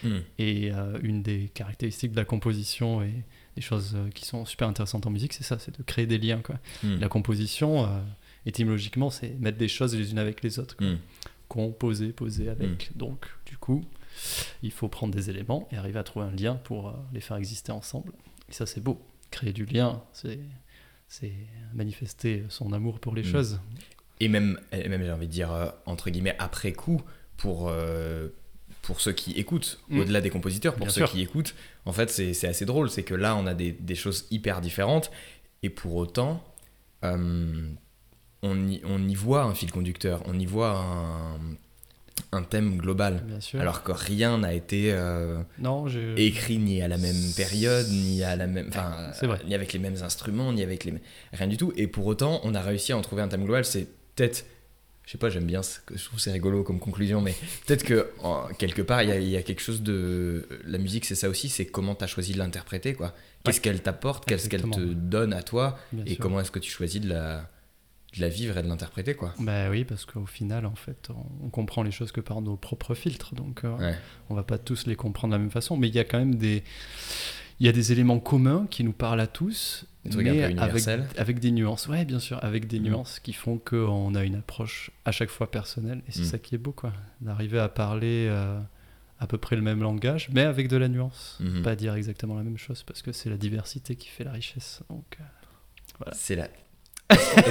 Hmm. 0.02 0.18
et, 0.38 0.72
euh, 0.72 0.98
une 1.02 1.22
des 1.22 1.50
caractéristiques 1.54 2.12
de 2.12 2.16
la 2.16 2.24
composition 2.24 3.02
et 3.02 3.24
des 3.56 3.62
choses 3.62 3.94
euh, 3.94 4.08
qui 4.10 4.24
sont 4.24 4.44
super 4.44 4.68
intéressantes 4.68 5.06
en 5.06 5.10
musique, 5.10 5.32
c'est 5.32 5.44
ça, 5.44 5.58
c'est 5.58 5.76
de 5.76 5.82
créer 5.82 6.06
des 6.06 6.18
liens. 6.18 6.40
Quoi. 6.40 6.56
Hmm. 6.82 6.98
La 6.98 7.08
composition, 7.08 7.84
euh, 7.84 8.00
étymologiquement, 8.46 9.10
c'est 9.10 9.38
mettre 9.40 9.58
des 9.58 9.68
choses 9.68 9.94
les 9.96 10.10
unes 10.10 10.18
avec 10.18 10.42
les 10.42 10.58
autres. 10.58 10.76
quoi. 10.76 10.86
Hmm. 10.86 10.98
Composer, 11.48 12.12
poser 12.12 12.48
avec. 12.48 12.96
Donc, 12.96 13.26
du 13.44 13.56
coup, 13.56 13.84
il 14.62 14.70
faut 14.70 14.88
prendre 14.88 15.12
des 15.12 15.30
éléments 15.30 15.66
et 15.72 15.76
arriver 15.76 15.98
à 15.98 16.04
trouver 16.04 16.26
un 16.26 16.30
lien 16.30 16.54
pour 16.54 16.88
euh, 16.88 16.92
les 17.12 17.20
faire 17.20 17.36
exister 17.36 17.72
ensemble. 17.72 18.12
Et 18.48 18.52
ça, 18.52 18.66
c'est 18.66 18.80
beau. 18.80 19.04
Créer 19.30 19.52
du 19.52 19.64
lien, 19.64 20.02
c'est 20.12 20.38
c'est 21.08 21.32
manifester 21.74 22.44
son 22.48 22.72
amour 22.72 23.00
pour 23.00 23.16
les 23.16 23.24
choses. 23.24 23.60
Et 24.20 24.28
même, 24.28 24.60
même 24.72 25.02
j'ai 25.02 25.10
envie 25.10 25.26
de 25.26 25.32
dire, 25.32 25.72
entre 25.84 26.08
guillemets, 26.08 26.36
après 26.38 26.72
coup, 26.72 27.02
pour, 27.40 27.68
euh, 27.68 28.28
pour 28.82 29.00
ceux 29.00 29.12
qui 29.12 29.32
écoutent, 29.32 29.78
Mm. 29.88 30.00
au-delà 30.00 30.20
des 30.20 30.30
compositeurs, 30.30 30.74
pour 30.74 30.86
Bien 30.86 30.92
ceux 30.94 31.00
sûr. 31.02 31.10
qui 31.10 31.20
écoutent, 31.22 31.54
en 31.84 31.92
fait, 31.92 32.10
c'est 32.10 32.48
assez 32.48 32.64
drôle. 32.64 32.90
C'est 32.90 33.02
que 33.02 33.14
là, 33.14 33.36
on 33.36 33.46
a 33.46 33.54
des, 33.54 33.72
des 33.72 33.94
choses 33.94 34.26
hyper 34.30 34.60
différentes. 34.60 35.10
Et 35.62 35.68
pour 35.70 35.94
autant, 35.96 36.42
euh, 37.04 37.68
on, 38.42 38.68
y, 38.68 38.80
on 38.84 39.06
y 39.08 39.14
voit 39.14 39.42
un 39.42 39.54
fil 39.54 39.70
conducteur, 39.70 40.22
on 40.26 40.38
y 40.38 40.46
voit 40.46 40.78
un, 40.78 41.38
un 42.32 42.42
thème 42.42 42.76
global. 42.78 43.22
Bien 43.26 43.40
sûr. 43.40 43.60
Alors 43.60 43.82
que 43.82 43.92
rien 43.92 44.38
n'a 44.38 44.54
été 44.54 44.92
euh, 44.92 45.42
non, 45.58 45.86
je... 45.88 46.16
écrit 46.16 46.58
ni 46.58 46.80
à 46.80 46.88
la 46.88 46.96
même 46.96 47.32
période, 47.36 47.86
ni 47.90 48.22
à 48.22 48.36
la 48.36 48.46
même, 48.46 48.70
vrai. 48.70 49.38
ni 49.46 49.54
avec 49.54 49.72
les 49.72 49.78
mêmes 49.78 50.02
instruments, 50.02 50.52
ni 50.52 50.62
avec 50.62 50.84
les, 50.84 50.94
rien 51.32 51.46
du 51.46 51.56
tout. 51.58 51.72
Et 51.76 51.86
pour 51.86 52.06
autant, 52.06 52.40
on 52.44 52.54
a 52.54 52.60
réussi 52.62 52.92
à 52.92 52.96
en 52.98 53.02
trouver 53.02 53.22
un 53.22 53.28
thème 53.28 53.44
global. 53.44 53.64
C'est 53.66 53.86
peut-être, 54.16 54.46
je 55.06 55.12
sais 55.12 55.18
pas, 55.18 55.28
j'aime 55.30 55.44
bien, 55.46 55.62
ce 55.62 55.80
que- 55.80 55.96
je 55.98 56.04
trouve 56.04 56.20
c'est 56.20 56.30
rigolo 56.32 56.62
comme 56.62 56.78
conclusion, 56.78 57.20
mais 57.20 57.34
peut-être 57.66 57.84
que 57.84 58.10
en- 58.22 58.46
quelque 58.58 58.82
part, 58.82 59.02
il 59.02 59.08
y, 59.08 59.12
a- 59.12 59.18
il 59.18 59.28
y 59.28 59.36
a 59.36 59.42
quelque 59.42 59.60
chose 59.62 59.82
de, 59.82 60.46
la 60.64 60.78
musique, 60.78 61.04
c'est 61.04 61.14
ça 61.16 61.28
aussi, 61.28 61.48
c'est 61.48 61.66
comment 61.66 61.94
tu 61.94 62.04
as 62.04 62.06
choisi 62.06 62.32
de 62.32 62.38
l'interpréter, 62.38 62.94
quoi. 62.94 63.14
Qu'est-ce 63.44 63.60
qu'elle 63.60 63.82
t'apporte, 63.82 64.24
qu'est-ce 64.26 64.48
qu'elle 64.48 64.62
te 64.62 64.80
donne 64.80 65.32
à 65.32 65.42
toi, 65.42 65.78
Bien 65.92 66.04
et 66.04 66.10
sûr. 66.14 66.18
comment 66.20 66.40
est-ce 66.40 66.50
que 66.50 66.58
tu 66.60 66.70
choisis 66.70 67.00
de 67.00 67.08
la, 67.08 67.48
de 68.16 68.20
la 68.20 68.28
vivre 68.28 68.58
et 68.58 68.62
de 68.62 68.68
l'interpréter, 68.68 69.14
quoi. 69.14 69.34
Bah 69.38 69.70
oui, 69.70 69.84
parce 69.84 70.04
qu'au 70.04 70.26
final, 70.26 70.66
en 70.66 70.74
fait, 70.74 71.08
on, 71.10 71.46
on 71.46 71.48
comprend 71.48 71.82
les 71.82 71.90
choses 71.92 72.12
que 72.12 72.20
par 72.20 72.40
nos 72.42 72.56
propres 72.56 72.94
filtres. 72.94 73.34
Donc, 73.34 73.64
euh, 73.64 73.76
Ouais. 73.78 73.94
on 74.28 74.34
va 74.34 74.42
pas 74.42 74.58
tous 74.58 74.86
les 74.86 74.94
comprendre 74.96 75.32
de 75.32 75.36
la 75.36 75.42
même 75.42 75.50
façon. 75.52 75.76
Mais 75.76 75.88
il 75.88 75.94
y 75.94 75.98
a 76.00 76.04
quand 76.04 76.18
même 76.18 76.34
des, 76.34 76.62
il 77.60 77.66
y 77.66 77.68
a 77.68 77.72
des 77.72 77.92
éléments 77.92 78.18
communs 78.20 78.66
qui 78.68 78.82
nous 78.84 78.92
parlent 78.92 79.20
à 79.20 79.26
tous, 79.28 79.84
Des 80.04 80.10
trucs 80.10 80.26
un 80.26 80.32
mais 80.32 80.38
peu 80.38 80.44
avec, 80.44 80.56
universels. 80.56 81.06
avec 81.18 81.38
des 81.40 81.50
nuances. 81.50 81.86
Ouais, 81.88 82.04
bien 82.06 82.18
sûr, 82.20 82.42
avec 82.42 82.66
des 82.66 82.78
Mhm. 82.80 82.86
nuances 82.86 83.20
qui 83.20 83.32
font 83.34 83.58
qu'on 83.58 84.14
a 84.14 84.24
une 84.24 84.36
approche 84.36 84.90
à 85.04 85.12
chaque 85.12 85.28
fois 85.30 85.50
personnelle. 85.50 86.02
Et 86.08 86.12
c'est 86.12 86.20
Mhm. 86.20 86.24
ça 86.26 86.38
qui 86.38 86.54
est 86.54 86.58
beau, 86.58 86.72
quoi. 86.72 86.92
D'arriver 87.20 87.58
à 87.58 87.68
parler 87.68 88.26
euh, 88.30 88.58
à 89.18 89.26
peu 89.26 89.36
près 89.36 89.56
le 89.56 89.62
même 89.62 89.80
langage, 89.82 90.30
mais 90.32 90.42
avec 90.42 90.68
de 90.68 90.76
la 90.78 90.88
nuance. 90.88 91.36
Mhm. 91.40 91.62
Pas 91.62 91.76
dire 91.76 91.94
exactement 91.94 92.34
la 92.36 92.42
même 92.42 92.56
chose, 92.56 92.82
parce 92.82 93.02
que 93.02 93.12
c'est 93.12 93.28
la 93.28 93.36
diversité 93.36 93.94
qui 93.96 94.08
fait 94.08 94.24
la 94.24 94.32
richesse. 94.32 94.80
Donc, 94.88 95.18
euh, 95.20 95.24
Voilà. 95.98 96.14
C'est 96.16 96.34
la. 96.36 96.48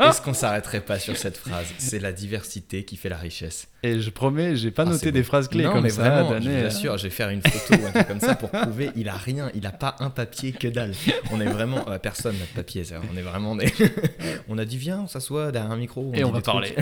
Est-ce 0.00 0.20
qu'on 0.22 0.34
s'arrêterait 0.34 0.80
pas 0.80 0.98
sur 0.98 1.16
cette 1.16 1.36
phrase? 1.36 1.66
C'est 1.78 1.98
la 2.00 2.12
diversité 2.12 2.84
qui 2.84 2.96
fait 2.96 3.08
la 3.08 3.16
richesse. 3.16 3.68
Et 3.82 4.00
je 4.00 4.10
promets, 4.10 4.56
j'ai 4.56 4.70
pas 4.70 4.84
Ah, 4.86 4.90
noté 4.90 5.12
des 5.12 5.22
phrases 5.22 5.48
clés 5.48 5.64
non, 5.64 5.72
comme 5.74 5.82
mais 5.82 5.90
ça. 5.90 6.02
vraiment, 6.22 6.40
je 6.40 6.48
vous 6.50 6.64
assure, 6.66 6.96
je 6.98 7.04
vais 7.04 7.10
faire 7.10 7.28
une 7.28 7.42
photo 7.42 7.82
ou 7.82 7.86
un 7.86 7.90
truc 7.90 8.08
comme 8.08 8.20
ça 8.20 8.34
pour 8.34 8.50
prouver 8.50 8.90
il 8.96 9.08
a 9.08 9.14
rien, 9.16 9.50
il 9.54 9.66
a 9.66 9.72
pas 9.72 9.96
un 10.00 10.08
papier 10.10 10.52
que 10.52 10.68
dalle. 10.68 10.92
On 11.32 11.40
est 11.40 11.46
vraiment 11.46 11.86
euh, 11.88 11.98
personne 11.98 12.34
n'a 12.38 12.44
de 12.44 12.50
papier, 12.56 12.84
ça. 12.84 12.96
On 13.12 13.16
est 13.16 13.22
vraiment 13.22 13.56
des... 13.56 13.72
on 14.48 14.56
a 14.58 14.64
dit 14.64 14.78
viens, 14.78 15.00
on 15.00 15.06
s'assoit 15.08 15.52
derrière 15.52 15.70
un 15.70 15.76
micro, 15.76 16.10
Et 16.14 16.24
on 16.24 16.30
va 16.32 16.40
parler. 16.40 16.74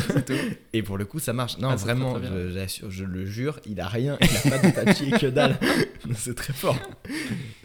Et 0.73 0.83
pour 0.83 0.97
le 0.97 1.05
coup, 1.05 1.19
ça 1.19 1.33
marche. 1.33 1.59
Non, 1.59 1.71
Ah, 1.71 1.77
vraiment, 1.77 2.17
je, 2.23 2.89
je 2.89 3.05
le 3.05 3.27
jure, 3.27 3.59
il 3.67 3.81
a 3.81 3.89
rien, 3.89 4.17
il 4.21 4.49
a 4.55 4.57
pas 4.59 4.67
de 4.69 4.73
papier 4.73 5.11
que 5.13 5.27
dalle. 5.27 5.57
C'est 6.17 6.35
très 6.37 6.53
fort. 6.53 6.77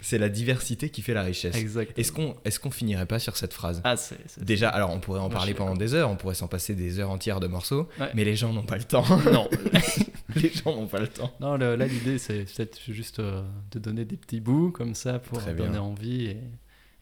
C'est 0.00 0.18
la 0.18 0.28
diversité 0.28 0.90
qui 0.90 1.02
fait 1.02 1.14
la 1.14 1.22
richesse. 1.22 1.56
Exact. 1.56 1.92
Est-ce 1.98 2.12
qu'on 2.12 2.36
est-ce 2.44 2.58
qu'on 2.60 2.70
finirait 2.70 3.06
pas 3.06 3.18
sur 3.18 3.36
cette 3.36 3.52
phrase? 3.52 3.80
Ah, 3.84 3.96
c'est. 3.96 4.16
C'est- 4.26 4.44
Déjà, 4.44 4.68
alors 4.68 4.90
on 4.90 5.00
pourrait 5.00 5.20
en 5.20 5.28
Moi, 5.28 5.36
parler 5.36 5.54
pendant 5.54 5.74
des 5.76 5.94
heures, 5.94 6.10
on 6.10 6.16
pourrait 6.16 6.34
s'en 6.34 6.48
passer 6.48 6.74
des 6.74 6.98
heures 7.00 7.10
entières 7.10 7.40
de 7.40 7.46
morceaux, 7.46 7.88
Ouais. 8.00 8.10
mais 8.14 8.24
les 8.24 8.36
gens 8.36 8.52
n'ont 8.52 8.62
pas 8.64 8.76
le 8.76 8.84
temps. 8.84 9.04
Non. 9.32 9.48
les 10.36 10.50
gens 10.50 10.74
n'ont 10.76 10.86
pas 10.86 11.00
le 11.00 11.08
temps. 11.08 11.32
Non, 11.40 11.56
le- 11.56 11.76
là, 11.76 11.86
l'idée, 11.86 12.18
c'est 12.18 12.44
peut-être 12.44 12.78
juste 12.88 13.18
euh, 13.20 13.42
de 13.70 13.78
donner 13.78 14.04
des 14.04 14.16
petits 14.16 14.40
bouts 14.40 14.70
comme 14.70 14.94
ça 14.94 15.18
pour 15.18 15.38
Très 15.38 15.54
bien. 15.54 15.66
donner 15.66 15.78
envie 15.78 16.26
et, 16.26 16.40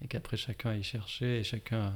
et 0.03 0.09
qu'après 0.09 0.37
chacun 0.37 0.71
aille 0.71 0.83
chercher 0.83 1.39
et 1.41 1.43
chacun 1.43 1.77
euh, 1.87 1.91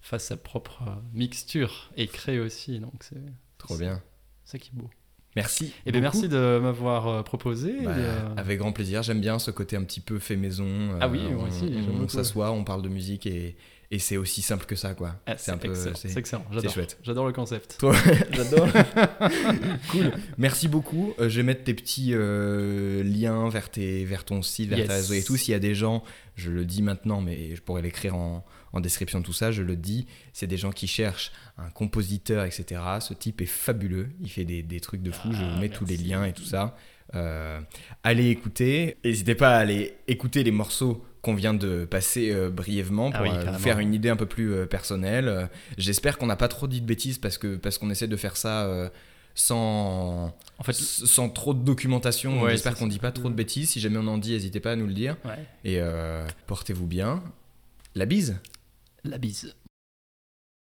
fasse 0.00 0.24
sa 0.26 0.36
propre 0.36 0.82
euh, 0.86 0.90
mixture 1.14 1.90
et 1.96 2.06
crée 2.06 2.40
aussi. 2.40 2.78
Donc, 2.80 2.94
c'est 3.00 3.16
Trop 3.58 3.76
bien. 3.76 4.02
ça 4.44 4.58
qui 4.58 4.70
est 4.74 4.78
beau. 4.78 4.90
Merci. 5.34 5.72
Et 5.86 5.92
bien, 5.92 6.02
merci 6.02 6.28
de 6.28 6.58
m'avoir 6.62 7.08
euh, 7.08 7.22
proposé. 7.22 7.72
Bah, 7.82 7.92
euh, 7.96 8.34
Avec 8.36 8.58
grand 8.58 8.72
plaisir. 8.72 9.02
J'aime 9.02 9.20
bien 9.22 9.38
ce 9.38 9.50
côté 9.50 9.76
un 9.76 9.82
petit 9.84 10.00
peu 10.00 10.18
fait 10.18 10.36
maison. 10.36 10.66
euh, 10.66 10.98
Ah 11.00 11.08
oui, 11.08 11.22
moi 11.32 11.48
aussi, 11.48 11.72
j'aime 11.72 11.86
On, 11.88 11.94
on 11.94 11.98
beaucoup. 12.00 12.08
s'assoit, 12.10 12.50
on 12.50 12.64
parle 12.64 12.82
de 12.82 12.90
musique 12.90 13.24
et, 13.26 13.56
et 13.92 13.98
c'est 13.98 14.16
aussi 14.16 14.40
simple 14.42 14.64
que 14.64 14.74
ça, 14.74 14.94
quoi. 14.94 15.14
ah, 15.26 15.36
c'est 15.36 15.50
un 15.52 15.58
peu. 15.58 15.68
excellent. 16.16 16.44
J'adore. 16.50 16.72
chouette. 16.72 16.98
J'adore 17.02 17.26
le 17.26 17.32
concept. 17.32 17.76
Toi, 17.78 17.94
j'adore. 18.32 18.66
cool. 19.90 20.12
Merci 20.38 20.66
beaucoup. 20.68 21.14
Euh, 21.20 21.28
je 21.28 21.36
vais 21.36 21.42
mettre 21.42 21.64
tes 21.64 21.74
petits 21.74 22.10
euh, 22.14 23.02
liens 23.04 23.48
vers, 23.48 23.70
tes, 23.70 24.04
vers 24.04 24.24
ton 24.24 24.42
site, 24.42 24.70
vers 24.70 24.78
Yes. 24.78 24.88
ta 24.88 24.94
réseau 24.94 25.14
et 25.14 25.22
tout. 25.22 25.36
S'il 25.36 25.52
y 25.52 25.54
a 25.54 25.58
des 25.60 25.74
gens, 25.74 26.02
je 26.36 26.50
le 26.50 26.64
dis 26.64 26.82
maintenant, 26.82 27.20
mais 27.20 27.54
je 27.54 27.60
pourrais 27.62 27.82
l'écrire 27.82 28.16
en, 28.16 28.44
en 28.72 28.80
description 28.80 29.20
de 29.20 29.24
tout 29.24 29.32
ça, 29.34 29.52
je 29.52 29.62
le 29.62 29.76
dis. 29.76 30.06
C'est 30.32 30.46
des 30.46 30.56
gens 30.56 30.72
qui 30.72 30.86
cherchent 30.86 31.30
un 31.58 31.68
compositeur, 31.70 32.44
etc. 32.44 32.80
Ce 33.00 33.14
type 33.14 33.40
est 33.42 33.46
fabuleux. 33.46 34.08
Il 34.22 34.30
fait 34.30 34.44
des, 34.44 34.62
des 34.62 34.80
trucs 34.80 35.02
de 35.02 35.10
fou. 35.12 35.28
je 35.32 35.38
Ah, 35.42 35.52
vous 35.54 35.60
mets 35.60 35.68
tous 35.68 35.84
les 35.84 35.96
liens 35.98 36.24
et 36.24 36.32
tout 36.32 36.44
ça. 36.44 36.76
Euh, 37.14 37.60
allez 38.02 38.28
écouter. 38.30 38.96
N'hésitez 39.04 39.34
pas 39.34 39.56
à 39.56 39.58
aller 39.58 39.94
écouter 40.08 40.42
les 40.44 40.50
morceaux 40.50 41.04
qu'on 41.20 41.34
vient 41.34 41.54
de 41.54 41.84
passer 41.84 42.30
euh, 42.32 42.50
brièvement 42.50 43.10
Ah 43.14 43.18
pour 43.18 43.26
oui, 43.26 43.32
euh, 43.32 43.38
vous 43.38 43.44
carrément. 43.44 43.58
faire 43.62 43.78
une 43.78 43.94
idée 43.94 44.08
un 44.08 44.16
peu 44.16 44.26
plus 44.26 44.52
euh, 44.52 44.66
personnelle. 44.66 45.28
Euh, 45.28 45.46
J'espère 45.78 46.18
qu'on 46.18 46.26
n'a 46.26 46.36
pas 46.36 46.48
trop 46.48 46.66
dit 46.66 46.80
de 46.80 46.86
bêtises 46.86 47.18
parce 47.18 47.38
que 47.38 47.54
parce 47.56 47.78
qu'on 47.78 47.90
essaie 47.90 48.08
de 48.08 48.16
faire 48.16 48.36
ça 48.36 48.64
euh, 48.64 48.88
sans 49.34 50.34
En 50.58 50.62
fait, 50.64 50.72
sans 50.74 51.28
trop 51.28 51.54
de 51.54 51.62
documentation. 51.64 52.42
Ouais, 52.42 52.50
J'espère 52.52 52.74
qu'on 52.74 52.86
ça. 52.86 52.90
dit 52.90 52.98
pas 52.98 53.12
trop 53.12 53.28
de 53.30 53.34
bêtises. 53.34 53.70
Si 53.70 53.80
jamais 53.80 53.98
on 53.98 54.06
en 54.08 54.18
dit, 54.18 54.32
n'hésitez 54.32 54.60
pas 54.60 54.72
à 54.72 54.76
nous 54.76 54.86
le 54.86 54.94
dire. 54.94 55.16
ouais, 55.24 55.38
Et 55.64 55.76
euh, 55.80 56.26
portez-vous 56.46 56.86
bien. 56.86 57.22
La 57.94 58.06
bise. 58.06 58.38
la 59.04 59.18
bise. 59.18 59.54